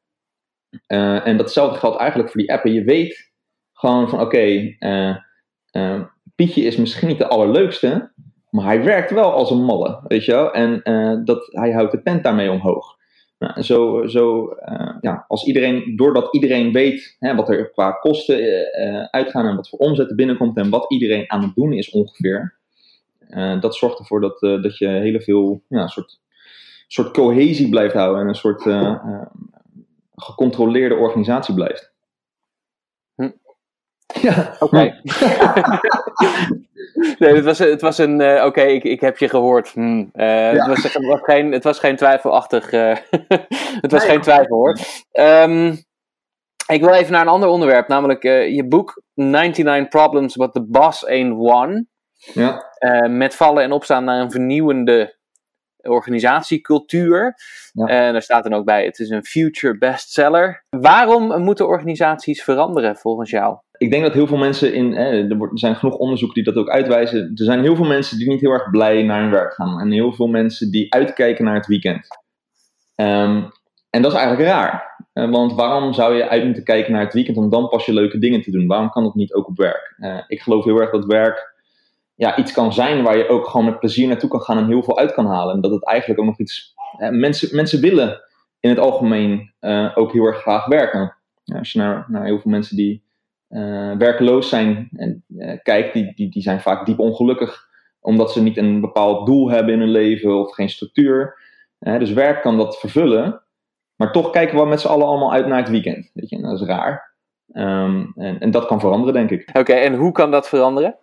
[0.89, 2.73] Uh, en datzelfde geldt eigenlijk voor die appen.
[2.73, 3.33] Je weet
[3.73, 6.03] gewoon van: oké, uh,
[6.35, 8.12] Pietje is misschien niet de allerleukste.
[8.53, 10.53] Maar hij werkt wel als een malle, weet je wel.
[10.53, 10.81] En
[11.25, 12.97] dat, hij houdt de tent daarmee omhoog.
[13.43, 18.41] Nou, zo, zo uh, ja, als iedereen, doordat iedereen weet hè, wat er qua kosten
[18.41, 21.91] uh, uitgaan en wat voor omzet er binnenkomt en wat iedereen aan het doen is
[21.91, 22.61] ongeveer,
[23.61, 26.21] dat zorgt ervoor dat, dat je hele veel ja, soort,
[26.87, 28.63] soort cohesie blijft houden en een soort
[30.15, 31.92] gecontroleerde organisatie blijft.
[34.21, 34.65] Ja, oké.
[34.65, 35.01] Okay.
[37.19, 38.21] nee, het was, het was een.
[38.21, 39.69] Uh, Oké, ik, ik heb je gehoord.
[39.69, 39.99] Hm.
[39.99, 40.53] Uh, ja.
[40.53, 42.73] het, was, het, was, geen, het was geen twijfelachtig.
[42.73, 42.97] Uh,
[43.83, 44.79] het was nee, geen twijfel hoor.
[45.13, 45.83] Um,
[46.67, 51.07] ik wil even naar een ander onderwerp, namelijk je boek 99 Problems What the Boss
[51.07, 51.87] Ain't One.
[52.33, 52.71] Ja.
[53.09, 55.17] met vallen en opstaan naar een vernieuwende
[55.83, 57.35] organisatiecultuur.
[57.73, 57.87] Ja.
[57.87, 60.65] En daar staat dan ook bij: het is een future bestseller.
[60.71, 63.59] Waarom moeten organisaties veranderen volgens jou?
[63.83, 67.21] Ik denk dat heel veel mensen in, er zijn genoeg onderzoeken die dat ook uitwijzen.
[67.21, 69.81] Er zijn heel veel mensen die niet heel erg blij naar hun werk gaan.
[69.81, 72.07] En heel veel mensen die uitkijken naar het weekend.
[72.97, 73.51] Um,
[73.91, 74.97] en dat is eigenlijk raar.
[75.15, 77.93] Uh, want waarom zou je uit moeten kijken naar het weekend om dan pas je
[77.93, 78.67] leuke dingen te doen?
[78.67, 79.95] Waarom kan dat niet ook op werk?
[79.99, 81.55] Uh, ik geloof heel erg dat werk
[82.15, 84.83] ja, iets kan zijn waar je ook gewoon met plezier naartoe kan gaan en heel
[84.83, 85.55] veel uit kan halen.
[85.55, 86.75] En dat het eigenlijk ook nog iets.
[86.99, 88.21] Uh, mensen, mensen willen
[88.61, 89.53] in het algemeen
[89.95, 91.17] ook heel erg graag werken.
[91.45, 93.03] als je naar, naar heel veel mensen die
[93.53, 98.43] uh, werkeloos zijn en uh, kijkt, die, die, die zijn vaak diep ongelukkig omdat ze
[98.43, 101.39] niet een bepaald doel hebben in hun leven of geen structuur.
[101.81, 103.43] Uh, dus werk kan dat vervullen,
[103.97, 106.11] maar toch kijken we met z'n allen allemaal uit naar het weekend.
[106.15, 107.15] Weet je, en dat is raar.
[107.55, 109.57] Um, en, en dat kan veranderen, denk ik.
[109.59, 110.97] Oké, en hoe kan dat veranderen?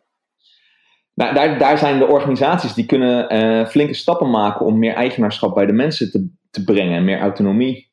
[1.13, 5.65] Nou, daar, daar zijn de organisaties die kunnen flinke stappen maken om meer eigenaarschap bij
[5.65, 7.88] de mensen te, te brengen en meer autonomie.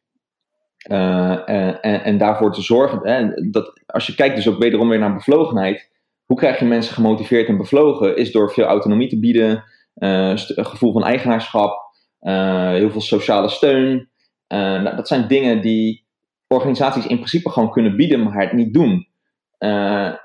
[0.91, 3.01] Uh, en, en, daarvoor te zorgen.
[3.03, 5.91] Hè, dat, als je kijkt dus ook wederom weer naar bevlogenheid.
[6.25, 8.17] Hoe krijg je mensen gemotiveerd en bevlogen?
[8.17, 14.09] Is door veel autonomie te bieden, een gevoel van eigenaarschap, uh, heel veel sociale steun.
[14.49, 16.07] Nou, dat zijn dingen die
[16.47, 19.09] organisaties in principe gewoon kunnen bieden, maar het niet doen.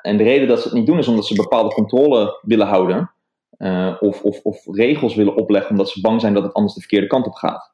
[0.02, 3.12] en de reden dat ze het niet doen is omdat ze bepaalde controle willen houden.
[4.00, 7.08] of, of, of regels willen opleggen omdat ze bang zijn dat het anders de verkeerde
[7.08, 7.72] kant op gaat.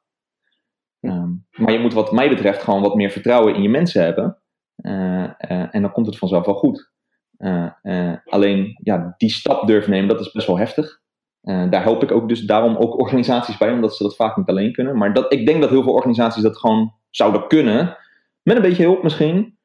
[1.00, 4.38] Ehm, maar je moet wat mij betreft gewoon wat meer vertrouwen in je mensen hebben.
[4.78, 6.92] Uh, uh, en dan komt het vanzelf wel goed.
[7.38, 11.00] Uh, alleen ja, die stap durven nemen, dat is best wel heftig.
[11.42, 14.74] daar help ik ook dus daarom ook organisaties bij, omdat ze dat vaak niet alleen
[14.74, 14.98] kunnen.
[14.98, 17.98] Maar dat, ik denk dat heel veel organisaties dat gewoon zouden kunnen.
[18.42, 19.57] Met een beetje hulp misschien.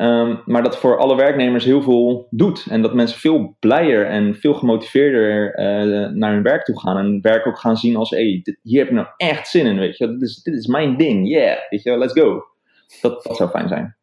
[0.00, 2.66] Um, maar dat voor alle werknemers heel veel doet.
[2.70, 6.96] En dat mensen veel blijer en veel gemotiveerder uh, naar hun werk toe gaan.
[6.96, 9.78] En werk ook gaan zien als: hey, hier heb ik nou echt zin in.
[9.78, 11.28] Weet je, dit is, dit is mijn ding.
[11.28, 12.44] Yeah, weet je, let's go.
[13.00, 13.96] Dat, dat zou fijn zijn.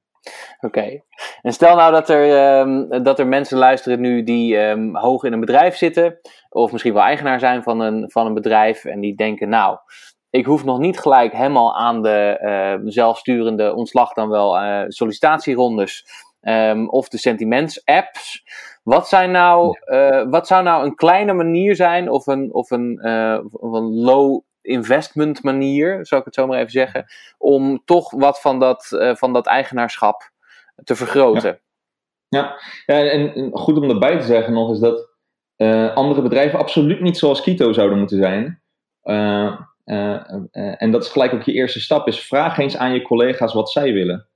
[0.59, 1.01] Oké.
[1.41, 5.33] En stel nou dat er, um, dat er mensen luisteren nu die um, hoog in
[5.33, 6.19] een bedrijf zitten.
[6.49, 8.85] Of misschien wel eigenaar zijn van een, van een bedrijf.
[8.85, 9.77] En die denken: Nou,
[10.35, 16.05] ik hoef nog niet gelijk helemaal aan de uh, zelfsturende ontslag dan wel uh, sollicitatierondes
[16.41, 18.43] ehm, of de sentiments-apps.
[18.83, 23.03] Wat, zijn nou, uh, wat zou nou een kleine manier zijn, of een, of een,
[23.51, 27.05] of een low investment manier, zou ik het zo maar even zeggen,
[27.37, 30.31] om toch wat van dat, van dat eigenaarschap
[30.83, 31.59] te vergroten?
[32.27, 32.95] Ja, ja.
[32.95, 35.09] ja en, goed om erbij te zeggen nog is dat
[35.95, 38.61] andere bedrijven absoluut niet zoals Kito zouden moeten zijn.
[39.85, 43.71] En dat is gelijk ook je eerste stap, is vraag eens aan je collega's wat
[43.71, 44.27] zij willen.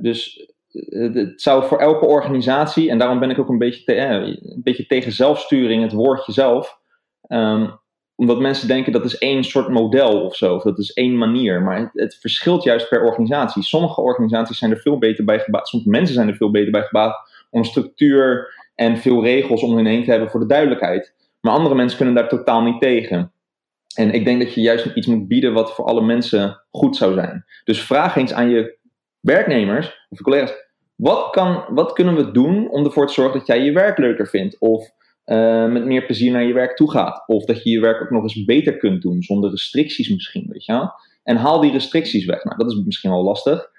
[0.00, 0.52] dus
[0.88, 4.86] het zou voor elke organisatie, en daarom ben ik ook een beetje, eh, een beetje
[4.86, 6.80] tegen zelfsturing, het woordje zelf.
[7.28, 7.80] Um,
[8.14, 11.62] omdat mensen denken dat is één soort model of zo, of dat is één manier.
[11.62, 13.62] Maar het, het, verschilt juist per organisatie.
[13.62, 16.82] Sommige organisaties zijn er veel beter bij gebaat, sommige mensen zijn er veel beter bij
[16.82, 21.14] gebaat om structuur en veel regels om hen heen te hebben voor de duidelijkheid.
[21.40, 23.31] Maar andere mensen kunnen daar totaal niet tegen.
[23.94, 27.14] En ik denk dat je juist iets moet bieden wat voor alle mensen goed zou
[27.14, 27.44] zijn.
[27.64, 28.78] Dus vraag eens aan je
[29.20, 30.54] werknemers of je collega's,
[30.94, 34.28] wat, kan, wat kunnen we doen om ervoor te zorgen dat jij je werk leuker
[34.28, 34.58] vindt?
[34.58, 34.90] Of
[35.26, 37.22] uh, met meer plezier naar je werk toe gaat?
[37.26, 40.64] Of dat je je werk ook nog eens beter kunt doen, zonder restricties misschien, weet
[40.64, 40.92] je wel?
[41.22, 42.44] En haal die restricties weg.
[42.44, 43.70] Nou, dat is misschien wel lastig.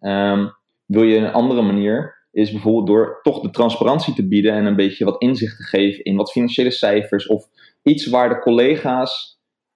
[0.00, 0.52] Um,
[0.86, 4.76] wil je een andere manier, is bijvoorbeeld door toch de transparantie te bieden en een
[4.76, 7.46] beetje wat inzicht te geven in wat financiële cijfers of
[7.82, 9.31] iets waar de collega's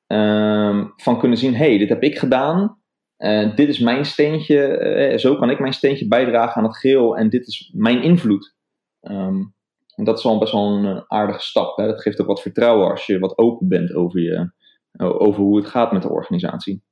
[0.06, 2.80] um, van kunnen zien: hey, dit heb ik gedaan.
[3.18, 4.78] Uh, dit is mijn steentje,
[5.12, 8.54] uh, zo kan ik mijn steentje bijdragen aan het geheel en dit is mijn invloed.
[9.00, 9.54] Um,
[9.94, 11.76] en dat is wel best wel een aardige stap.
[11.76, 11.86] Hè?
[11.86, 14.52] Dat geeft ook wat vertrouwen als je wat open bent over, je,
[14.98, 16.82] over hoe het gaat met de organisatie.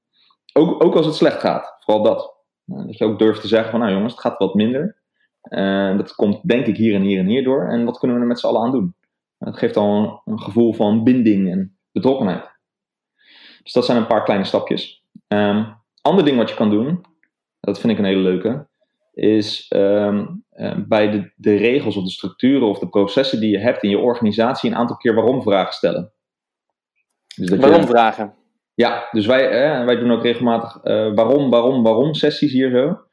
[0.53, 2.33] Ook, ook als het slecht gaat, vooral dat.
[2.65, 5.03] Dat je ook durft te zeggen van nou jongens, het gaat wat minder.
[5.97, 7.69] dat komt denk ik hier en hier en hier door.
[7.69, 8.95] En wat kunnen we er met z'n allen aan doen?
[9.39, 12.54] Het geeft al een, gevoel van binding en betrokkenheid.
[13.65, 15.05] Dus dat zijn een paar kleine stapjes.
[15.29, 17.05] Um, ander ding wat je kan doen,
[17.61, 18.67] dat vind ik een hele leuke,
[19.13, 23.59] is um, uh, bij de, de, regels of de structuren of de processen die je
[23.59, 26.13] hebt in je organisatie een aantal keer waarom vragen stellen.
[27.37, 28.35] Dus dat waarom je, vragen?
[28.75, 33.04] Ja, dus wij, eh, wij doen ook regelmatig uh, waarom, waarom, waarom sessies hier zo.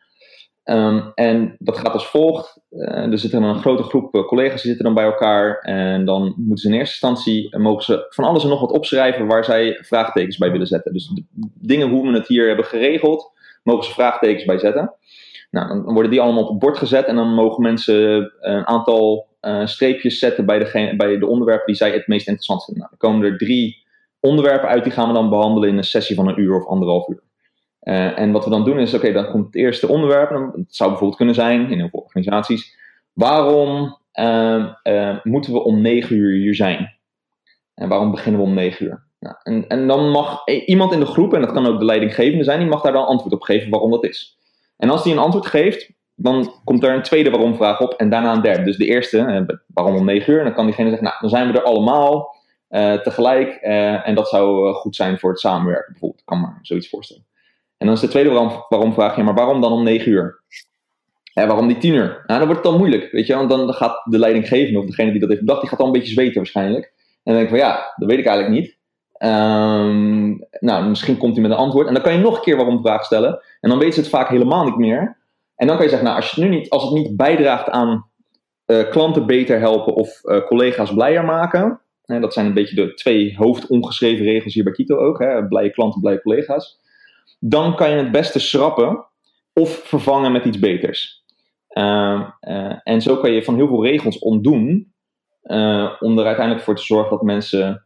[0.72, 2.62] Um, en dat gaat als volgt.
[2.72, 5.60] Uh, er zitten een grote groep collega's die zitten dan bij elkaar.
[5.60, 9.28] En dan moeten ze in eerste instantie mogen ze van alles en nog wat opschrijven
[9.28, 10.94] waar zij vraagtekens bij willen zetten.
[10.94, 13.32] Dus de dingen hoe we het hier hebben geregeld,
[13.64, 14.94] mogen ze vraagtekens bij zetten.
[15.52, 19.28] Nou, dan worden die allemaal op het bord gezet en dan mogen mensen een aantal
[19.64, 22.84] streepjes zetten bij, de, bij de onderwerpen die zij het meest interessant vinden.
[22.84, 23.86] Nou, dan komen er drie
[24.20, 27.08] onderwerpen uit, die gaan we dan behandelen in een sessie van een uur of anderhalf
[27.08, 27.24] uur.
[27.84, 30.30] Uh, en wat we dan doen is, oké, dan komt het eerste onderwerp.
[30.30, 32.78] Het zou bijvoorbeeld kunnen zijn, in heel veel organisaties,
[33.14, 37.00] waarom uh, uh, moeten we om negen uur hier zijn?
[37.74, 39.04] En waarom beginnen we om negen uur?
[39.20, 42.44] Nou, en, en, dan mag iemand in de groep, en dat kan ook de leidinggevende
[42.44, 44.38] zijn, die mag daar dan antwoord op geven waarom dat is.
[44.78, 48.10] En als die een antwoord geeft, dan komt er een tweede waarom vraag op en
[48.10, 48.64] daarna een derde.
[48.64, 50.40] Dus de eerste, waarom om negen uur?
[50.40, 52.36] En dan kan diegene zeggen, nou, dan zijn we er allemaal
[53.04, 53.54] tegelijk
[54.04, 56.22] en dat zou goed zijn voor het samenwerken bijvoorbeeld.
[56.22, 57.26] Ik kan me zoiets voorstellen.
[57.82, 60.42] En dan is de tweede waarom, waarom vraag je, maar waarom dan om 9 uur?
[61.24, 62.24] Ja, waarom die 10 uur?
[62.26, 63.36] Nou, dan wordt het dan moeilijk, weet je.
[63.36, 65.94] Want dan gaat de leidinggevende of degene die dat heeft bedacht, die gaat dan een
[65.94, 66.94] beetje zweten waarschijnlijk.
[66.96, 68.78] En dan denk ik van ja, dat weet ik eigenlijk niet.
[69.32, 71.88] Um, nou, misschien komt hij met een antwoord.
[71.88, 73.42] En dan kan je nog een keer waarom vraag stellen.
[73.60, 75.18] En dan weten ze het vaak helemaal niet meer.
[75.56, 77.70] En dan kan je zeggen, nou, als, je het, nu niet, als het niet bijdraagt
[77.70, 78.06] aan
[78.66, 81.80] uh, klanten beter helpen of uh, collega's blijer maken.
[82.06, 85.20] Hè, dat zijn een beetje de twee hoofdongeschreven regels hier bij Kito ook.
[85.20, 86.80] Hè, blije klanten, blije collega's
[87.44, 89.06] dan kan je het beste schrappen
[89.54, 91.24] of vervangen met iets beters.
[91.78, 94.94] Uh, uh, en zo kan je van heel veel regels ontdoen,
[95.44, 97.86] uh, om er uiteindelijk voor te zorgen dat mensen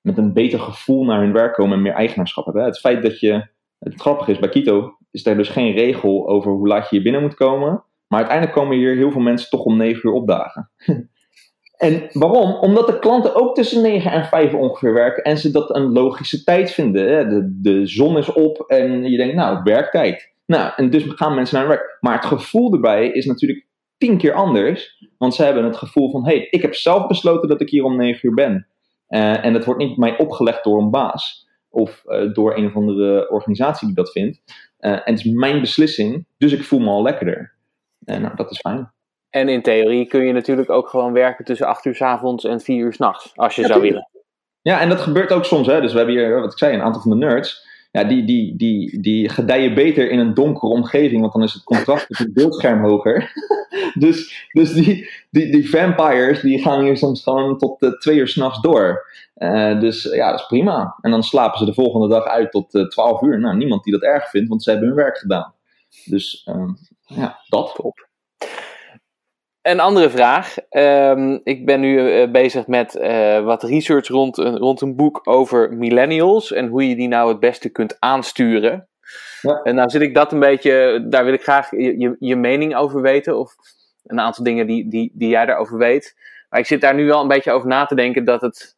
[0.00, 2.64] met een beter gevoel naar hun werk komen en meer eigenaarschap hebben.
[2.64, 3.46] Het feit dat je,
[3.78, 7.02] het grappige is, bij Kito is er dus geen regel over hoe laat je hier
[7.02, 10.70] binnen moet komen, maar uiteindelijk komen hier heel veel mensen toch om 9 uur opdagen.
[11.84, 12.54] En waarom?
[12.54, 16.44] Omdat de klanten ook tussen 9 en 5 ongeveer werken en ze dat een logische
[16.44, 17.28] tijd vinden.
[17.28, 20.32] De, de zon is op en je denkt, nou, werktijd.
[20.46, 21.96] Nou, en dus gaan mensen naar werk.
[22.00, 23.66] Maar het gevoel erbij is natuurlijk
[23.98, 25.06] tien keer anders.
[25.18, 27.84] Want ze hebben het gevoel van, hé, hey, ik heb zelf besloten dat ik hier
[27.84, 28.66] om 9 uur ben.
[29.08, 31.48] Uh, en dat wordt niet mij opgelegd door een baas.
[31.68, 34.42] Of uh, door een of andere organisatie die dat vindt.
[34.80, 37.54] Uh, en het is mijn beslissing, dus ik voel me al lekkerder.
[38.04, 38.92] En nou, dat is fijn.
[39.34, 42.60] En in theorie kun je natuurlijk ook gewoon werken tussen 8 uur s avonds en
[42.60, 44.08] 4 uur s'nachts, als je zou willen.
[44.62, 45.66] Ja, en dat gebeurt ook soms.
[45.66, 45.80] Hè.
[45.80, 47.66] Dus we hebben hier, wat ik zei, een aantal van de nerds.
[47.90, 51.64] Ja, die, die, die, die gedijen beter in een donkere omgeving, want dan is het
[51.64, 53.32] contrast met het beeldscherm hoger.
[54.04, 58.28] dus dus die, die, die vampires die gaan hier soms gewoon tot uh, twee uur
[58.28, 59.06] s'nachts door.
[59.36, 60.98] Uh, dus ja, dat is prima.
[61.00, 63.40] En dan slapen ze de volgende dag uit tot uh, 12 uur.
[63.40, 65.54] Nou, niemand die dat erg vindt, want ze hebben hun werk gedaan.
[66.04, 66.48] Dus
[67.06, 67.72] ja, dat.
[67.74, 68.03] Top.
[69.64, 70.56] Een andere vraag.
[70.68, 75.72] Ehm, ik ben nu eh, bezig met uh, wat research rond, rond een boek over
[75.72, 78.88] millennials en hoe je die nou het beste kunt aansturen.
[79.40, 79.60] Ja.
[79.62, 82.76] En nou zit ik dat een beetje, daar wil ik graag je, je, je, mening
[82.76, 83.54] over weten, of
[84.04, 86.16] een aantal dingen die, die, die jij daarover weet.
[86.48, 88.76] Maar ik zit daar nu wel een beetje over na te denken dat het.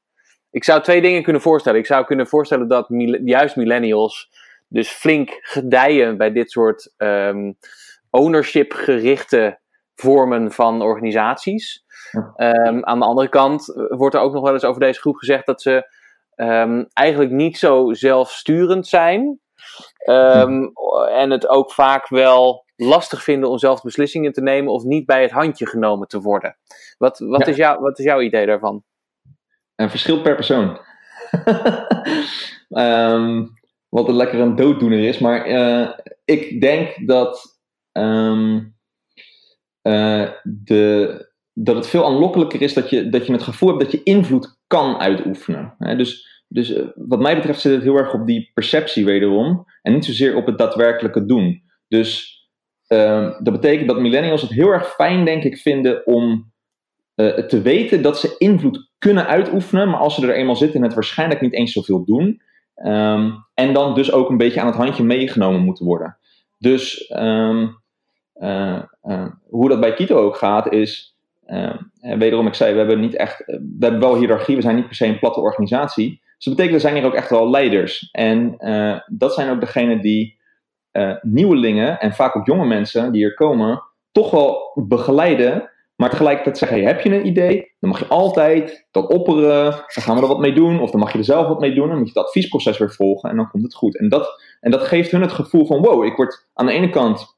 [0.51, 1.79] Ik zou twee dingen kunnen voorstellen.
[1.79, 2.87] Ik zou kunnen voorstellen dat
[3.25, 4.31] juist millennials
[4.69, 7.57] dus flink gedijen bij dit soort um,
[8.11, 9.59] ownership-gerichte
[9.97, 11.85] vormen van organisaties.
[12.37, 15.47] Um, aan de andere kant wordt er ook nog wel eens over deze groep gezegd
[15.47, 15.91] dat ze
[16.37, 19.41] um, eigenlijk niet zo zelfsturend zijn.
[20.09, 20.73] Um,
[21.09, 25.23] en het ook vaak wel lastig vinden om zelf beslissingen te nemen of niet bij
[25.23, 26.57] het handje genomen te worden.
[26.99, 27.47] Wat, wat, ja.
[27.47, 28.85] is, jou, wat is jouw idee daarvan?
[29.75, 30.69] Een verschil per persoon.
[33.89, 35.19] wat een lekker een dooddoener is.
[35.19, 35.89] Maar uh,
[36.25, 37.61] ik denk dat
[37.93, 38.76] um,
[39.87, 43.93] uh, de, dat het veel aanlokkelijker is dat je, dat je het gevoel hebt dat
[43.93, 45.75] je invloed kan uitoefenen.
[45.79, 45.97] Hè?
[45.97, 49.93] Dus, dus uh, wat mij betreft zit het heel erg op die perceptie wederom en
[49.93, 51.63] niet zozeer op het daadwerkelijke doen.
[51.89, 52.35] Dus
[52.89, 56.55] uh, dat betekent dat millennials het heel erg fijn, denk ik, vinden om
[57.47, 61.41] te weten dat ze invloed kunnen uitoefenen, maar als ze er eenmaal zitten, het waarschijnlijk
[61.41, 62.43] niet eens zoveel doen.
[62.85, 66.19] Um, en dan dus ook een beetje aan het handje meegenomen moeten worden.
[66.59, 67.69] Dus uh,
[69.49, 71.17] hoe dat bij Kito ook gaat, is.
[71.47, 73.47] Uh, wederom, ik zei, we hebben niet echt.
[73.47, 76.21] We hebben wel hiërarchie, we zijn niet per se een platte organisatie.
[76.37, 78.09] Dus dat betekent, er zijn hier ook echt wel leiders.
[78.13, 78.57] En
[79.07, 80.39] dat zijn ook degenen die
[81.23, 83.83] nieuwelingen en vaak ook jonge mensen die hier komen,
[84.13, 87.75] toch wel begeleiden maar tegelijkertijd zeggen, hey, heb je een idee?
[87.81, 89.71] Dan mag je altijd dat opperen.
[89.71, 90.81] Dan gaan we er wat mee doen.
[90.81, 91.89] Of dan mag je er zelf wat mee doen.
[91.89, 93.31] Dan moet je het adviesproces weer volgen.
[93.31, 93.99] En dan komt het goed.
[93.99, 96.91] En dat, en dat geeft hun het gevoel van, wow, ik word aan de ene
[96.91, 97.36] kant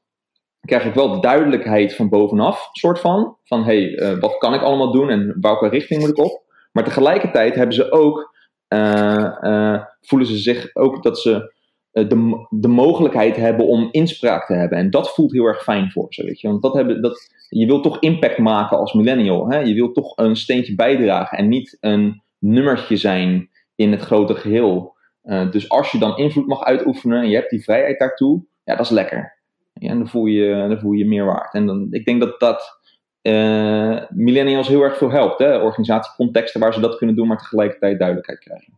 [0.61, 3.37] krijg ik wel de duidelijkheid van bovenaf, soort van.
[3.43, 6.43] Van hey, uh, wat kan ik allemaal doen en welke richting moet ik op?
[6.71, 8.35] Maar tegelijkertijd hebben ze ook,
[8.73, 11.57] uh, uh, voelen ze zich ook dat ze
[11.91, 14.77] de, de mogelijkheid hebben om inspraak te hebben.
[14.77, 16.47] En dat voelt heel erg fijn voor ze, weet je.
[16.47, 19.49] Want dat hebben, dat, je wilt toch impact maken als millennial.
[19.49, 19.59] Hè?
[19.59, 24.97] Je wilt toch een steentje bijdragen en niet een nummertje zijn in het grote geheel.
[25.51, 28.85] dus als je dan invloed mag uitoefenen en je hebt die vrijheid daartoe, ja, dat
[28.85, 29.38] is lekker.
[29.79, 31.53] En dan voel je, dan voel je meer waard.
[31.53, 32.79] En dan, ik denk dat dat
[33.21, 35.39] uh, millennials heel erg veel helpt.
[35.39, 35.57] Hè?
[35.61, 38.77] Organisatiecontexten waar ze dat kunnen doen, maar tegelijkertijd duidelijkheid krijgen.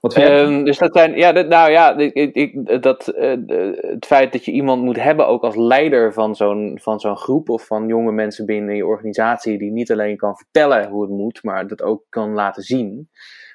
[0.00, 3.34] Wat um, dus dat zijn, ja, nou ja, ik, dat, uh,
[3.76, 7.48] het feit dat je iemand moet hebben ook als leider van zo'n, van zo'n groep
[7.48, 11.42] of van jonge mensen binnen je organisatie, die niet alleen kan vertellen hoe het moet,
[11.42, 13.08] maar dat ook kan laten zien.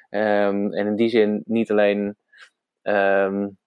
[0.10, 2.16] Um, en in die zin niet alleen
[2.82, 3.58] um,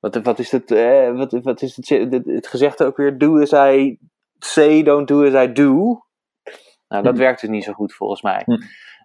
[0.00, 3.18] wat, wat is het, eh, wat, wat is het, het, het gezegde ook weer?
[3.18, 3.98] Do as I
[4.38, 6.02] say, don't do as I do.
[6.88, 7.18] Nou, dat hm.
[7.18, 8.42] werkt dus niet zo goed volgens mij.
[8.44, 8.56] Hm.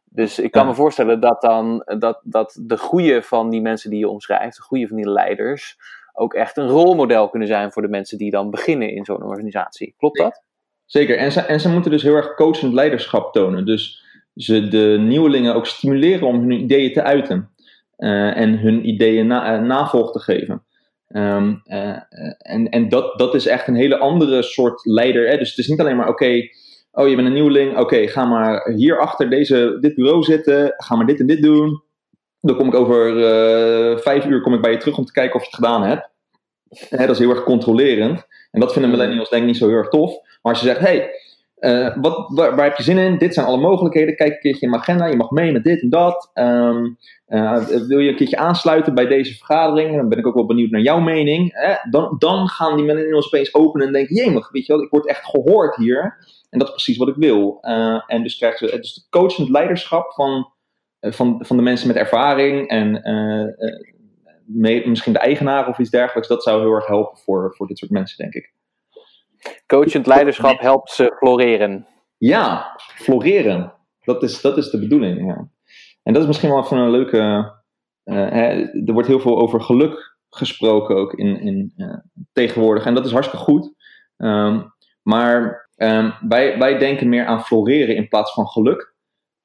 [0.06, 4.00] Dus ik kan me voorstellen dat dan dat, dat de goede van die mensen die
[4.00, 5.78] je omschrijft, de goede van die leiders,
[6.14, 9.94] ook echt een rolmodel kunnen zijn voor de mensen die dan beginnen in zo'n organisatie.
[9.98, 10.44] Klopt dat?
[10.86, 11.18] Zeker.
[11.18, 13.66] En ze, en ze moeten dus heel erg coachend leiderschap tonen.
[13.66, 14.04] Dus
[14.36, 17.50] ze de nieuwelingen ook stimuleren om hun ideeën te uiten.
[17.98, 20.64] Uh, en hun ideeën na, uh, navolg te geven.
[21.16, 21.98] Um, uh,
[22.38, 25.30] en en dat, dat is echt een hele andere soort leider.
[25.30, 25.38] Hè?
[25.38, 26.42] Dus het is niet alleen maar, oké,
[26.92, 30.96] oh je bent een nieuweling, oké, ga maar hier achter deze, dit bureau zitten, ga
[30.96, 31.84] maar dit en dit doen.
[32.42, 35.36] Dan kom ik over uh, vijf uur kom ik bij je terug om te kijken
[35.36, 36.10] of je het gedaan hebt.
[36.90, 38.26] Hè, dat is heel erg controlerend.
[38.52, 40.12] En dat vinden millennials denk ik niet zo heel erg tof.
[40.42, 41.10] Maar als je zegt, hey,
[41.64, 43.18] uh, wat, waar, heb je zin in?
[43.18, 44.16] Dit zijn alle mogelijkheden.
[44.16, 45.06] Kijk een keertje in mijn agenda.
[45.06, 46.32] Je mag mee met dit en dat.
[46.34, 46.98] Um,
[47.28, 49.96] uh, wil je een keertje aansluiten bij deze vergadering?
[49.96, 51.54] Dan ben ik ook wel benieuwd naar jouw mening.
[51.90, 55.08] Dan, dan gaan die millennials opeens openen en denken: jemig, weet je wel, ik word
[55.08, 56.18] echt gehoord hier.
[56.50, 57.58] En dat is precies wat ik wil.
[57.62, 60.52] Uh, en dus krijgen ze dus coachend leiderschap van,
[61.00, 62.92] van, van de mensen met ervaring en
[64.86, 66.28] misschien de eigenaar of iets dergelijks.
[66.28, 68.54] Dat zou heel erg helpen voor, voor dit soort mensen, denk ik.
[69.66, 71.88] Coachend leiderschap helpt ze floreren.
[72.18, 73.74] Ja, floreren.
[74.02, 75.28] Dat is, dat is de bedoeling.
[75.28, 75.48] Ja.
[76.04, 77.18] En dat is misschien wel even een leuke.
[78.04, 78.50] Uh, hè,
[78.86, 81.98] er wordt heel veel over geluk gesproken ook in, in, uh,
[82.32, 82.86] tegenwoordig.
[82.86, 83.74] En dat is hartstikke goed.
[84.18, 88.94] Um, maar um, wij, wij denken meer aan floreren in plaats van geluk.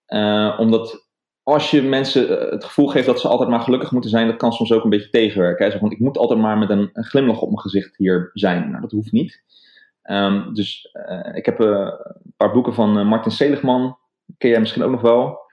[0.07, 1.09] Uh, omdat
[1.42, 4.53] als je mensen het gevoel geeft dat ze altijd maar gelukkig moeten zijn, dat kan
[4.53, 5.64] soms ook een beetje tegenwerken.
[5.64, 5.70] Hè?
[5.70, 8.68] Zo van, ik moet altijd maar met een, een glimlach op mijn gezicht hier zijn.
[8.70, 9.42] Nou, dat hoeft niet.
[10.11, 13.98] Um, dus uh, ik heb uh, een paar boeken van uh, Martin Seligman.
[14.38, 15.46] Ken jij misschien ook nog wel?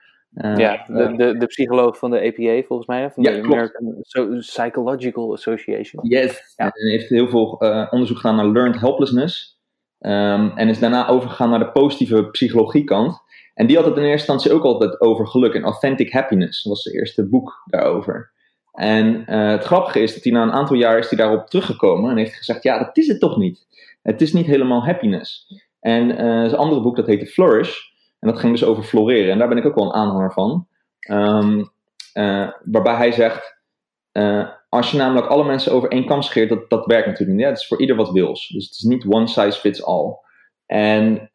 [0.56, 3.10] ja, de, de, de, psycholoog van de APA volgens mij.
[3.10, 3.96] Van ja, de American
[4.38, 6.08] Psychological Association.
[6.08, 6.54] Yes.
[6.56, 6.64] Ja.
[6.64, 7.48] En hij heeft heel veel
[7.90, 9.60] onderzoek gedaan naar learned helplessness.
[9.98, 13.20] Ehm, en is daarna overgegaan naar de positieve psychologiekant.
[13.54, 16.62] En die had het in eerste instantie ook altijd over geluk en authentic happiness.
[16.62, 18.32] Dat was het eerste boek daarover.
[18.72, 22.10] En eh, het grappige is dat hij na een aantal jaar is hij daarop teruggekomen
[22.10, 23.66] en heeft gezegd: Ja, dat is het toch niet.
[24.06, 25.46] Het is niet helemaal happiness.
[25.80, 27.78] En uh, zijn andere boek dat heette Flourish.
[28.18, 29.32] En dat ging dus over floreren.
[29.32, 30.68] En daar ben ik ook wel een aanhanger van.
[30.98, 31.64] Ehm,
[32.12, 33.60] eh, waarbij hij zegt:
[34.68, 37.46] Als je namelijk alle mensen over één kam scheert, dat, dat werkt natuurlijk niet.
[37.46, 38.48] Ja, het is voor ieder wat wils.
[38.48, 40.16] Dus het is niet one size fits all.
[40.66, 41.30] En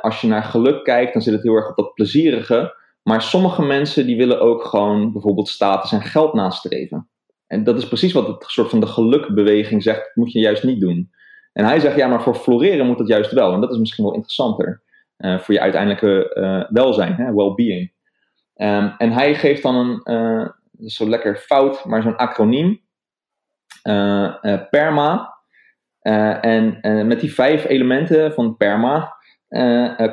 [0.00, 2.76] als je naar geluk kijkt, dan zit het heel erg op dat plezierige.
[3.02, 7.08] Maar sommige mensen die willen ook gewoon bijvoorbeeld status en geld nastreven.
[7.46, 10.64] En dat is precies wat het soort van de gelukbeweging zegt, dat moet je juist
[10.64, 11.12] niet doen.
[11.54, 13.52] En hij zegt, ja, maar voor floreren moet dat juist wel.
[13.52, 14.82] En dat is misschien wel interessanter
[15.18, 17.92] uh, voor je uiteindelijke uh, welzijn, well-being.
[18.56, 20.48] Um, en hij geeft dan een, uh,
[20.86, 22.82] zo lekker fout, maar zo'n acroniem,
[24.70, 25.34] PERMA.
[26.40, 29.16] en met die vijf elementen van PERMA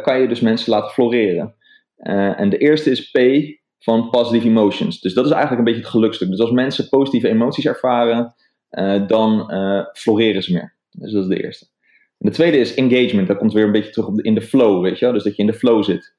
[0.01, 1.55] kan je dus mensen laten floreren.
[2.35, 3.19] En de eerste is P
[3.79, 4.99] van positive emotions.
[4.99, 6.29] Dus dat is eigenlijk een beetje het gelukstuk.
[6.29, 8.35] Dus als mensen positieve emoties ervaren,
[9.07, 9.51] dan
[9.93, 10.79] floreren ze meer.
[10.91, 11.65] Dus dat is de eerste.
[12.17, 13.27] En de tweede is engagement.
[13.27, 15.13] Dat komt weer een beetje terug op de, in de flow, weet je wel?
[15.13, 16.15] Dus dat je in de flow zit.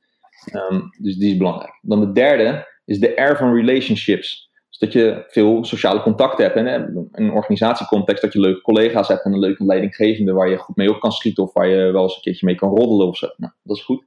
[0.54, 1.78] Um, dus die is belangrijk.
[1.82, 4.50] Dan de derde is de R van relationships.
[4.68, 6.56] Dus dat je veel sociale contacten hebt.
[6.56, 10.76] En een organisatiecontext dat je leuke collega's hebt en een leuke leidinggevende waar je goed
[10.76, 13.16] mee op kan schieten of waar je wel eens een keertje mee kan roddelen of
[13.16, 13.28] zo.
[13.36, 14.06] Nou, dat is goed.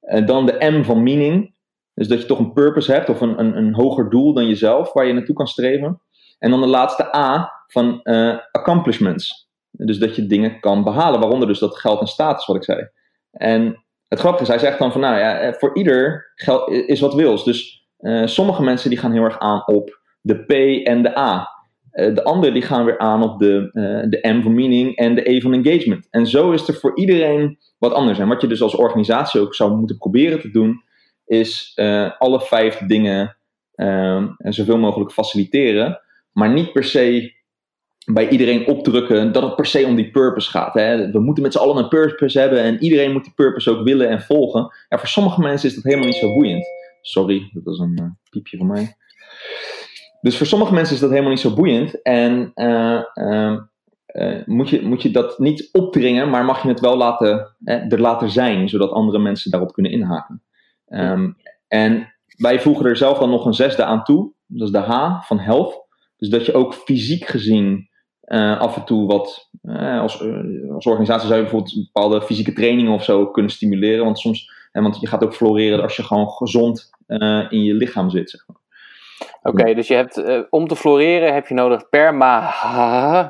[0.00, 1.54] En dan de M van meaning.
[1.94, 4.92] Dus dat je toch een purpose hebt of een, een, een hoger doel dan jezelf
[4.92, 6.00] waar je naartoe kan streven.
[6.38, 9.48] En dan de laatste A van uh, accomplishments.
[9.76, 12.88] Dus dat je dingen kan behalen, waaronder dus dat geld en status, wat ik zei.
[13.30, 17.00] En het grappige is, hij zegt dan van nou ja, eh, voor ieder geld is
[17.00, 17.44] wat wils.
[17.44, 20.50] Dus uh, sommige mensen die gaan heel erg aan op de P
[20.86, 21.48] en de A.
[21.92, 23.70] Uh, de anderen die gaan weer aan op de,
[24.08, 26.06] de M van meaning en de E van engagement.
[26.10, 28.18] En zo is er voor iedereen wat anders.
[28.18, 30.82] En wat je dus als organisatie ook zou moeten proberen te doen,
[31.26, 31.72] is
[32.18, 33.36] alle vijf dingen
[33.76, 36.00] uh, zoveel mogelijk faciliteren.
[36.32, 37.32] Maar niet per se
[38.04, 40.74] bij iedereen opdrukken dat het per se om die purpose gaat.
[40.74, 41.10] Hè.
[41.10, 44.08] We moeten met z'n allen een purpose hebben en iedereen moet die purpose ook willen
[44.08, 44.74] en volgen.
[44.88, 46.66] Ja, voor sommige mensen is dat helemaal niet zo boeiend.
[47.00, 48.96] Sorry, dat was een uh, piepje van mij.
[50.20, 52.02] Dus voor sommige mensen is dat helemaal niet zo boeiend.
[52.02, 53.56] En uh, uh,
[54.44, 58.30] moet, je, moet je dat niet opdringen, maar mag je het wel laten, er laten
[58.30, 60.42] zijn, zodat andere mensen daarop kunnen inhaken.
[60.88, 61.36] Um,
[61.68, 65.20] en wij voegen er zelf dan nog een zesde aan toe, dat is de H
[65.26, 65.86] van health.
[66.16, 67.88] Dus dat je ook fysiek gezien
[68.26, 70.24] uh, af en toe wat, uh, als,
[70.72, 74.04] als organisatie zou je bijvoorbeeld bepaalde fysieke trainingen of zo kunnen stimuleren.
[74.04, 76.90] Want soms, want je gaat ook floreren als je gewoon gezond
[77.48, 78.30] in je lichaam zit.
[78.30, 78.56] Zeg maar.
[79.42, 82.40] Oké, dus je hebt, om te floreren heb je nodig perma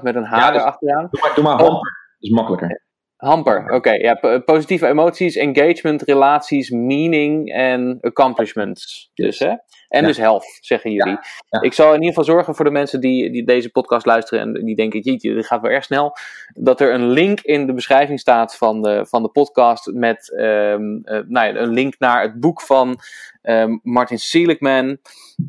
[0.03, 1.09] met een H ja, dus, achteraan.
[1.11, 2.83] Doe maar, doe maar hamper, dat is makkelijker.
[3.17, 3.75] Hamper, oké.
[3.75, 9.11] Okay, ja, positieve emoties, engagement, relaties, meaning en accomplishments.
[9.15, 9.55] Dus, hè?
[9.89, 10.07] En ja.
[10.07, 11.19] dus health, zeggen jullie.
[11.49, 11.61] Ja.
[11.61, 14.65] Ik zal in ieder geval zorgen voor de mensen die, die deze podcast luisteren en
[14.65, 16.17] die denken, jeetje, dit gaat wel erg snel.
[16.55, 21.03] Dat er een link in de beschrijving staat van de, van de podcast met um,
[21.05, 23.01] uh, nou ja, een link naar het boek van
[23.43, 24.99] um, Martin Seligman.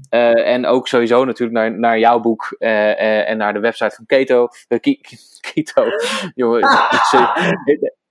[0.10, 4.06] Uh, en ook sowieso natuurlijk naar, naar jouw boek uh, en naar de website van
[4.06, 4.48] Keto.
[5.54, 5.86] Keto.
[6.36, 6.62] Jongen,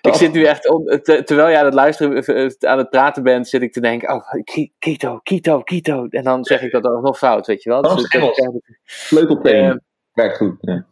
[0.00, 0.62] ik zit nu echt,
[1.02, 4.32] terwijl jij aan het luisteren, aan het praten bent, zit ik te denken, oh,
[4.78, 6.06] keto, keto, keto.
[6.08, 7.82] En dan zeg ik dat ook nog fout, weet je wel.
[7.82, 9.80] Dat is dus, Sleutelteen.
[10.12, 10.56] Werkt goed.
[10.60, 10.86] Ja.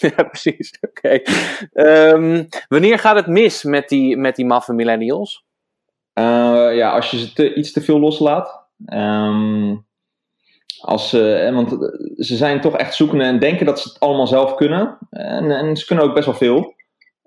[0.16, 0.78] ja, precies.
[0.80, 1.20] Oké.
[1.20, 2.10] Okay.
[2.12, 5.44] Um, wanneer gaat het mis met die, met die maffe millennials?
[6.14, 8.64] Uh, ja, als je ze te, iets te veel loslaat.
[8.86, 9.86] Um,
[10.80, 11.70] als ze, want
[12.16, 14.98] ze zijn toch echt zoekende en denken dat ze het allemaal zelf kunnen.
[15.10, 16.74] En, en ze kunnen ook best wel veel.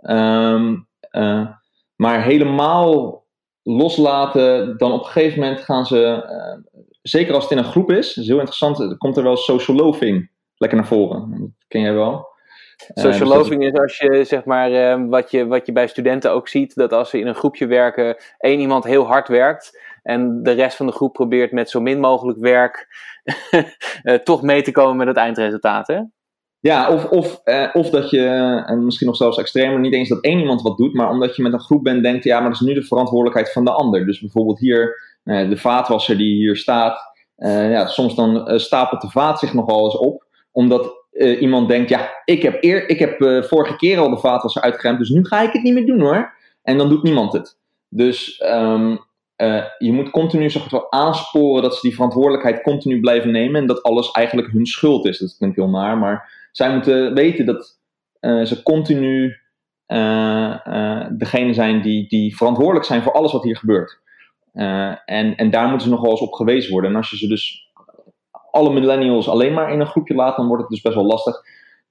[0.01, 1.47] Um, uh,
[1.95, 3.23] maar helemaal
[3.63, 7.91] loslaten, dan op een gegeven moment gaan ze, uh, zeker als het in een groep
[7.91, 11.29] is, dat is heel interessant, komt er wel social loving lekker naar voren.
[11.29, 12.27] Dat ken jij wel.
[12.93, 16.31] Social uh, loving is als je, zeg maar, uh, wat, je, wat je bij studenten
[16.31, 20.43] ook ziet, dat als ze in een groepje werken, één iemand heel hard werkt en
[20.43, 22.87] de rest van de groep probeert met zo min mogelijk werk
[24.23, 26.01] toch mee te komen met het eindresultaat, hè?
[26.61, 28.25] Ja, of, of, uh, of dat je,
[28.65, 31.41] en misschien nog zelfs extremer, niet eens dat één iemand wat doet, maar omdat je
[31.41, 34.05] met een groep bent, denkt, ja, maar dat is nu de verantwoordelijkheid van de ander.
[34.05, 39.09] Dus bijvoorbeeld hier, uh, de vaatwasser die hier staat, uh, ja, soms dan stapelt de
[39.09, 40.97] vaat zich nogal eens op, omdat
[41.39, 45.09] iemand denkt, ja, ik heb, eer, ik heb vorige keer al de vaatwasser uitgeruimd, dus
[45.09, 46.33] nu ga ik het niet meer doen hoor.
[46.61, 47.57] En dan doet niemand het.
[47.89, 48.99] Dus um,
[49.77, 50.51] je moet continu
[50.89, 55.17] aansporen dat ze die verantwoordelijkheid continu blijven nemen en dat alles eigenlijk hun schuld is.
[55.17, 57.79] Dat klinkt heel naar, maar zij moeten weten dat
[58.21, 59.37] uh, ze continu
[61.17, 63.99] degene zijn die, die verantwoordelijk zijn voor alles wat hier gebeurt.
[65.05, 66.89] en, en daar moeten ze nog wel eens op gewezen worden.
[66.89, 67.69] En als je ze dus
[68.51, 71.41] alle millennials alleen maar in een groepje laat, dan wordt het dus best wel lastig.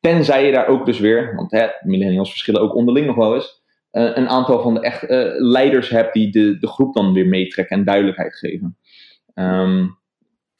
[0.00, 3.46] Tenzij je daar ook dus weer, want hè, millennials verschillen ook onderling nog wel eens,
[3.46, 3.57] uh,
[3.90, 7.76] een aantal van de echt uh, leiders hebt die de, de groep dan weer meetrekken
[7.76, 8.76] en duidelijkheid geven.
[9.34, 9.98] Um,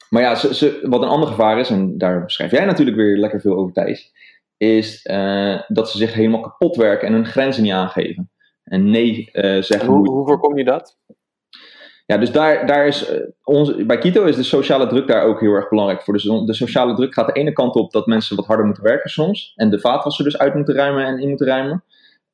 [0.09, 3.17] maar ja, ze, ze, wat een ander gevaar is, en daar schrijf jij natuurlijk weer
[3.17, 4.11] lekker veel over Thijs,
[4.57, 8.31] is uh, dat ze zich helemaal kapot werken en hun grenzen niet aangeven.
[8.63, 9.87] En nee zeggen.
[9.87, 10.97] Hoe, hoe voorkom je dat?
[12.05, 15.39] Ja, dus daar, daar is uh, onze, bij Kito is de sociale druk daar ook
[15.39, 16.13] heel erg belangrijk voor.
[16.13, 19.09] Dus de sociale druk gaat de ene kant op dat mensen wat harder moeten werken
[19.09, 19.53] soms.
[19.55, 21.83] En de vaatwasser dus uit moeten ruimen en in moeten ruimen.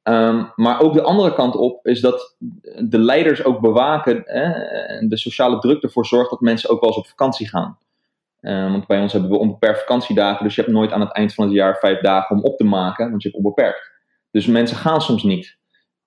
[0.09, 2.35] Um, maar ook de andere kant op is dat
[2.79, 6.99] de leiders ook bewaken en de sociale druk ervoor zorgt dat mensen ook wel eens
[6.99, 7.77] op vakantie gaan.
[8.41, 11.33] Um, want bij ons hebben we onbeperkt vakantiedagen, dus je hebt nooit aan het eind
[11.33, 13.91] van het jaar vijf dagen om op te maken, want je hebt onbeperkt.
[14.31, 15.57] Dus mensen gaan soms niet.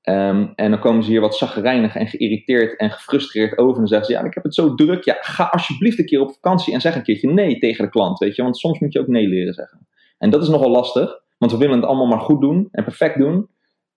[0.03, 3.73] Um, en dan komen ze hier wat zaggerijnig en geïrriteerd en gefrustreerd over.
[3.73, 5.05] En dan zeggen ze: Ja, ik heb het zo druk.
[5.05, 8.19] Ja, ga alsjeblieft een keer op vakantie en zeg een keertje nee tegen de klant.
[8.19, 9.87] Weet je, want soms moet je ook nee leren zeggen.
[10.19, 13.19] En dat is nogal lastig, want we willen het allemaal maar goed doen en perfect
[13.19, 13.49] doen.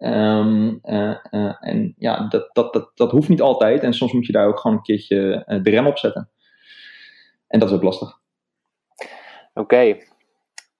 [0.04, 0.80] Um,
[1.60, 3.84] en ja, dat, dat, dat, dat hoeft niet altijd.
[3.84, 6.30] En soms moet je daar ook gewoon een keertje uh, de rem op zetten.
[7.48, 8.20] En dat is ook lastig.
[9.54, 9.98] Oké.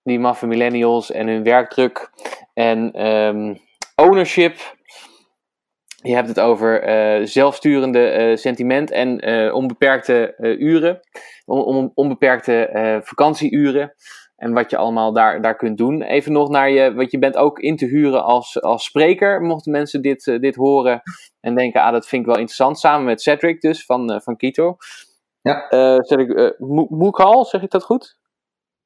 [0.04, 2.10] Die maffe millennials en hun werkdruk
[2.54, 3.58] en um,
[3.96, 4.80] ownership
[6.04, 6.82] je hebt het over
[7.28, 11.00] zelfsturende uh, sentiment en onbeperkte uren,
[11.46, 13.94] on, onbeperkte vakantieuren.
[14.42, 16.02] En wat je allemaal daar, daar kunt doen.
[16.02, 19.42] Even nog naar je, want je bent ook in te huren als, als spreker.
[19.42, 21.02] Mochten mensen dit, dit horen
[21.40, 22.80] en denken, ah, dat vind ik wel interessant.
[22.80, 24.76] Samen met Cedric dus, van, van Kito.
[25.42, 25.66] Ja.
[26.04, 26.56] zeg ik,
[26.90, 28.20] Moekal, zeg ik dat goed?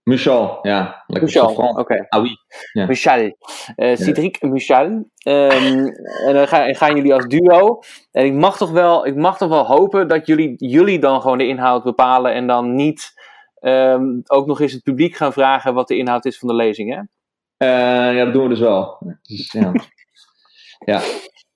[0.06, 1.04] Michel, ja.
[1.08, 1.80] Michel, oké.
[1.80, 2.06] Okay.
[2.10, 2.38] Ah oui.
[2.72, 2.86] Ja.
[2.86, 3.38] Michel.
[3.76, 4.48] Uh, Cedric, ja.
[4.48, 4.86] Michel.
[4.86, 5.88] Um,
[6.26, 7.80] en dan gaan, gaan, jullie als duo.
[8.12, 11.38] En ik mag, toch wel, ik mag toch wel hopen dat jullie, jullie dan gewoon
[11.38, 13.14] de inhoud bepalen en dan niet
[13.66, 16.94] um, ook nog eens het publiek gaan vragen wat de inhoud is van de lezing,
[16.94, 17.00] hè?
[17.58, 18.98] Uh, ja, dat doen we dus wel.
[19.22, 19.72] Dus, ja.
[20.94, 21.00] ja.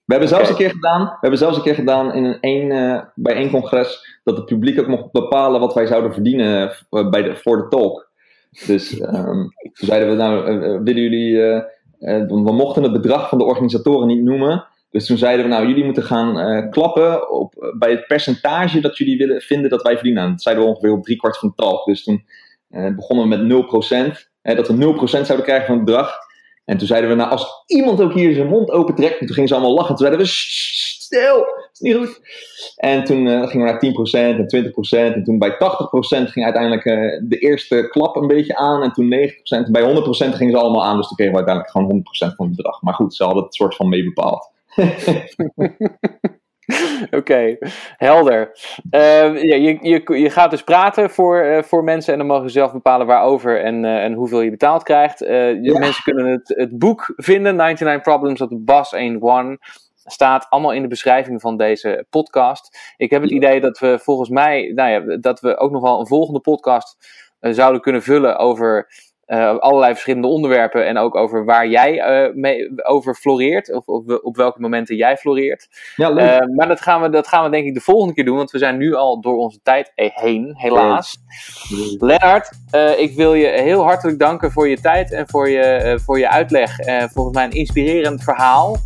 [0.05, 0.51] We hebben zelfs okay.
[0.51, 3.49] een keer gedaan, we hebben zelfs een keer gedaan in een, een uh, bij één
[3.49, 7.67] congres dat het publiek ook mocht bepalen wat wij zouden verdienen bij de, voor de
[7.67, 8.11] talk.
[8.65, 10.43] Dus um, toen zeiden we, nou,
[10.83, 11.37] willen jullie,
[12.27, 14.67] we mochten het bedrag van de organisatoren niet noemen.
[14.89, 19.17] Dus toen zeiden we, nou, jullie moeten gaan klappen op, bij het percentage dat jullie
[19.17, 20.23] willen, vinden dat wij verdienen.
[20.23, 21.85] En dat zeiden we ongeveer op drie kwart van de talk.
[21.85, 22.25] Dus toen
[22.95, 26.17] begonnen we met 0%, hè, dat we 0% zouden krijgen van het bedrag.
[26.65, 29.47] En toen zeiden we, nou, als iemand ook hier zijn mond open trekt, toen gingen
[29.47, 29.95] ze allemaal lachen.
[29.95, 32.21] Toen zeiden we, stil, dat is niet goed.
[32.75, 35.15] En toen gingen we naar 10% en 20%.
[35.15, 35.57] En toen bij 80%
[36.31, 36.83] ging uiteindelijk
[37.29, 38.83] de eerste klap een beetje aan.
[38.83, 39.13] En toen
[39.67, 39.71] 90%.
[39.71, 40.97] Bij 100% gingen ze allemaal aan.
[40.97, 42.81] Dus toen kregen we uiteindelijk gewoon 100% van het bedrag.
[42.81, 44.51] Maar goed, ze hadden het soort van mee bepaald.
[47.05, 47.57] Oké, okay,
[47.97, 48.51] helder.
[48.91, 52.49] Uh, ja, je, je, je gaat dus praten voor, uh, voor mensen en dan mogen
[52.49, 55.19] ze zelf bepalen waarover en, uh, en hoeveel je betaald krijgt.
[55.19, 55.79] Ja.
[55.79, 59.57] Mensen kunnen het, het boek vinden, 99 Problems of the Boss Ain't One
[60.03, 62.93] staat allemaal in de beschrijving van deze podcast.
[62.97, 65.99] Ik heb het idee dat we volgens mij, nou ja, dat we ook nog wel
[65.99, 66.97] een volgende podcast
[67.39, 68.87] zouden kunnen vullen over
[69.29, 74.03] uh, allerlei verschillende onderwerpen en ook over waar jij uh, mee, over floreert, of, of
[74.21, 75.67] op welke momenten jij floreert.
[75.95, 76.49] Ja, leuk.
[76.55, 78.57] maar dat gaan, we, dat gaan we denk ik de volgende keer doen, want we
[78.57, 81.17] zijn nu al door onze tijd heen, helaas.
[81.69, 82.05] Ja.
[82.05, 82.49] Lennart,
[82.97, 86.75] ik wil je heel hartelijk danken voor je tijd en voor je, voor je uitleg.
[87.13, 88.77] volgens mij een inspirerend verhaal.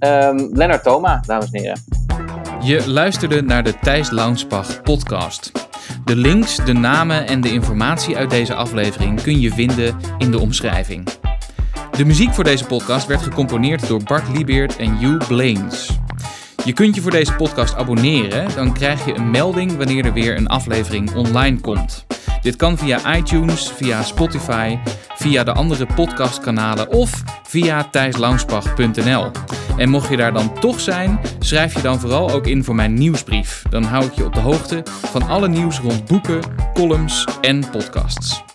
[0.00, 1.99] Um, Lennart Thoma, dames en heren.
[2.62, 5.52] Je luisterde naar de Thijs Launsbach podcast.
[6.04, 10.38] De links, de namen en de informatie uit deze aflevering kun je vinden in de
[10.38, 11.08] omschrijving.
[11.96, 15.98] De muziek voor deze podcast werd gecomponeerd door Bart Liebeert en Hugh Blaines.
[16.64, 20.36] Je kunt je voor deze podcast abonneren, dan krijg je een melding wanneer er weer
[20.36, 22.06] een aflevering online komt.
[22.42, 24.78] Dit kan via iTunes, via Spotify,
[25.14, 29.30] via de andere podcastkanalen of via thijslaunsbach.nl.
[29.76, 32.94] En mocht je daar dan toch zijn, schrijf je dan vooral ook in voor mijn
[32.94, 33.62] nieuwsbrief.
[33.70, 36.40] Dan hou ik je op de hoogte van alle nieuws rond boeken,
[36.74, 38.49] columns en podcasts.